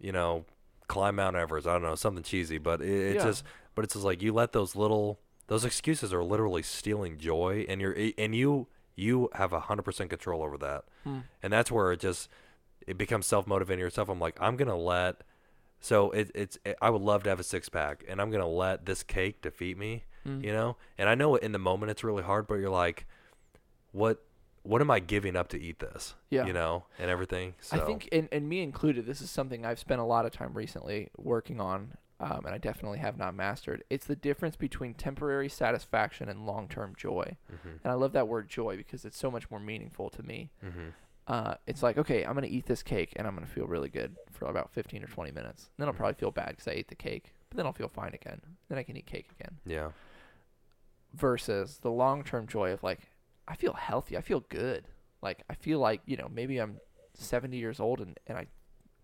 [0.01, 0.47] you know,
[0.89, 1.67] climb Mount Everest?
[1.67, 3.31] I don't know, something cheesy, but it, it's Yeah.
[3.31, 7.67] just, but it's just like you let those little, those excuses are literally stealing joy,
[7.69, 8.67] and you're, and you,
[8.97, 11.19] you have a hundred percent control over that, Hmm.
[11.43, 12.31] and that's where it just,
[12.87, 14.09] it becomes self motivating yourself.
[14.09, 15.21] I'm like, I'm gonna let.
[15.81, 18.49] So it, it's it, I would love to have a six pack, and I'm gonna
[18.49, 20.43] let this cake defeat me, Mm.
[20.43, 20.77] you know.
[20.97, 23.07] And I know in the moment it's really hard, but you're like,
[23.93, 24.25] what
[24.63, 26.15] what am I giving up to eat this?
[26.31, 26.47] Yeah.
[26.47, 27.55] you know, and everything.
[27.61, 30.33] So I think, and, and me included, this is something I've spent a lot of
[30.33, 33.83] time recently working on, um, and I definitely have not mastered.
[33.91, 37.37] It's the difference between temporary satisfaction and long term joy.
[37.53, 37.81] Mhm.
[37.83, 40.51] And I love that word joy because it's so much more meaningful to me.
[40.65, 40.93] Mhm.
[41.27, 43.67] Uh, it's like, okay, I'm going to eat this cake and I'm going to feel
[43.67, 45.71] really good for about 15 or 20 minutes.
[45.79, 48.13] Then I'll probably feel bad because I ate the cake, but then I'll feel fine
[48.15, 48.41] again.
[48.69, 49.59] Then I can eat cake again.
[49.65, 49.91] yeah,
[51.15, 53.01] versus the long term joy of like
[53.49, 54.87] I feel healthy, I feel good.
[55.21, 56.79] Like I feel like, you know, maybe I'm
[57.15, 58.47] 70 years old and, and I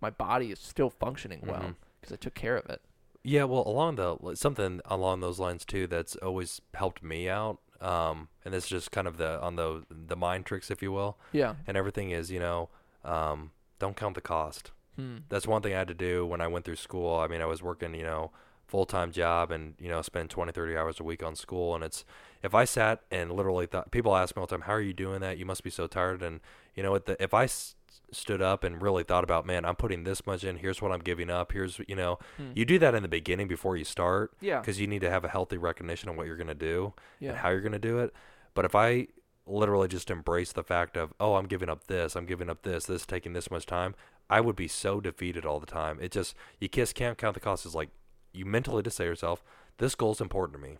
[0.01, 2.81] my body is still functioning well because I took care of it.
[3.25, 3.45] yeah.
[3.45, 7.59] Well, along the something along those lines too that's always helped me out.
[7.81, 10.91] Um, and this is just kind of the on the the mind tricks, if you
[10.93, 11.55] will, Yeah.
[11.67, 12.71] and everything is, you know,
[13.05, 14.73] um, don't count the cost.
[14.97, 15.19] Hmm.
[15.29, 17.15] that's one thing I had to do when I went through school.
[17.21, 18.33] I mean, I was working, you know,
[18.69, 21.75] full time job and you know spend 20, 30 hours a week on school.
[21.75, 22.05] And it's
[22.43, 24.93] if I sat and literally thought, people ask me all the time, "How are you
[24.93, 25.39] doing that?
[25.39, 26.41] You must be so tired." And
[26.77, 27.75] you know, the, if I s-
[28.13, 30.57] stood up and really thought about, man, I'm putting this much in.
[30.59, 31.53] Here's what I'm giving up.
[31.53, 32.53] Here's you know, Hmm.
[32.55, 34.61] you do that in the beginning before you start Yeah.
[34.61, 37.31] because you need to have a healthy recognition of what you're going to do Yeah.
[37.31, 38.13] and how you're going to do it.
[38.55, 39.09] But if I
[39.47, 42.85] literally just embrace the fact of, oh, I'm giving up this, I'm giving up this,
[42.87, 43.95] this is taking this much time,
[44.31, 45.99] I would be so defeated all the time.
[46.01, 47.65] It just you just can't count the cost.
[47.67, 47.89] It's like
[48.39, 49.43] you mentally just say to yourself,
[49.79, 50.79] this goal is important to me.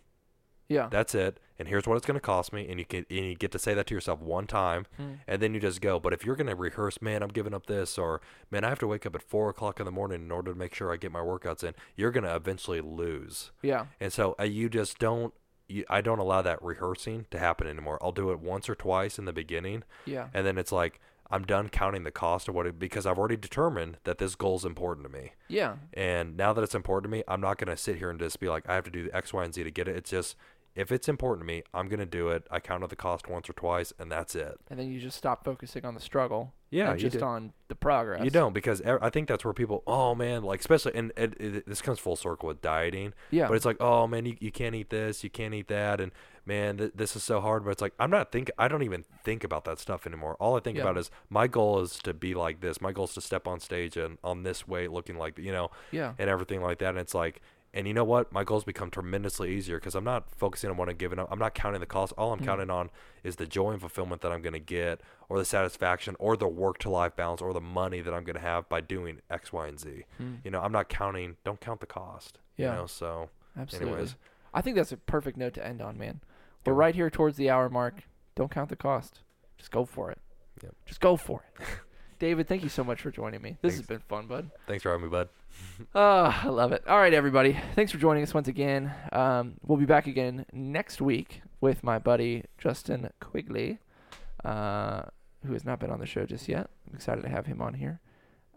[0.67, 0.87] Yeah.
[0.91, 3.33] That's it, and here's what it's going to cost me, and you can and you
[3.35, 5.13] get to say that to yourself one time, Hmm.
[5.27, 5.99] and then you just go.
[5.99, 8.77] But if you're going to rehearse, man, I'm giving up this, or man, I have
[8.79, 10.97] to wake up at four o'clock in the morning in order to make sure I
[10.97, 13.49] get my workouts in, you're going to eventually lose.
[13.63, 13.85] Yeah.
[13.99, 15.33] And so uh, you just don't.
[15.67, 17.97] You, I don't allow that rehearsing to happen anymore.
[18.01, 20.27] I'll do it once or twice in the beginning, Yeah.
[20.35, 20.99] and then it's like
[21.31, 24.55] I'm done counting the cost of what it because I've already determined that this goal
[24.55, 25.33] is important to me.
[25.47, 25.75] Yeah.
[25.93, 28.39] And now that it's important to me, I'm not going to sit here and just
[28.39, 29.95] be like, I have to do X, Y, and Z to get it.
[29.95, 30.35] It's just,
[30.75, 32.45] if it's important to me, I'm going to do it.
[32.49, 34.59] I counted the cost once or twice, and that's it.
[34.69, 36.53] And then you just stop focusing on the struggle.
[36.71, 37.25] Yeah, just do.
[37.25, 38.23] on the progress.
[38.23, 41.67] You don't because I think that's where people, oh man, like especially, and it, it,
[41.67, 43.13] this comes full circle with dieting.
[43.31, 43.47] Yeah.
[43.47, 46.11] But it's like, oh man, you, you can't eat this, you can't eat that, and
[46.45, 47.63] man, th- this is so hard.
[47.65, 50.35] But it's like I'm not think, I don't even think about that stuff anymore.
[50.39, 50.83] All I think Yeah.
[50.83, 52.79] about is my goal is to be like this.
[52.79, 55.71] My goal is to step on stage and on this way, looking like you know,
[55.89, 56.13] yeah.
[56.19, 56.89] and everything like that.
[56.89, 57.41] And it's like,
[57.73, 58.31] and you know what?
[58.31, 61.27] My goals become tremendously easier because I'm not focusing on what I'm giving up.
[61.31, 62.13] I'm not counting the cost.
[62.17, 62.45] All I'm Mm.
[62.45, 62.89] counting on
[63.23, 66.47] is the joy and fulfillment that I'm going to get, or the satisfaction, or the
[66.47, 69.53] work to life balance, or the money that I'm going to have by doing X,
[69.53, 70.05] Y, and Z.
[70.17, 70.35] Hmm.
[70.43, 71.37] You know, I'm not counting.
[71.43, 72.39] Don't count the cost.
[72.57, 72.71] Yeah.
[72.71, 73.91] You know, so Absolutely.
[73.93, 74.15] anyways.
[74.53, 76.21] I think that's a perfect note to end on, man.
[76.65, 78.03] We're right here towards the hour mark.
[78.35, 79.19] Don't count the cost.
[79.57, 80.19] Just go for it.
[80.63, 80.75] Yep.
[80.85, 81.65] Just go for it.
[82.19, 83.57] David, thank you so much for joining me.
[83.61, 84.51] This has been fun, bud.
[84.67, 85.29] thanks for having me, bud.
[85.95, 86.85] Ah, I love it.
[86.87, 87.57] All right, everybody.
[87.75, 88.93] Thanks for joining us once again.
[89.11, 93.79] Um, we'll be back again next week with my buddy Justin Quigley,
[94.45, 95.03] uh,
[95.45, 96.69] who has not been on the show just yet.
[96.87, 97.99] I'm excited to have him on here.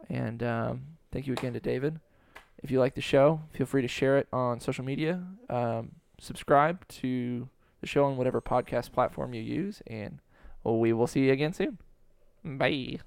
[0.08, 0.82] And um,
[1.12, 1.98] thank you again to David.
[2.62, 5.22] If you like the show, feel free to share it on social media.
[5.48, 7.48] Um, subscribe to
[7.80, 10.20] the show on whatever podcast platform you use, and
[10.64, 11.78] we will see you again soon.
[12.44, 12.98] Bye.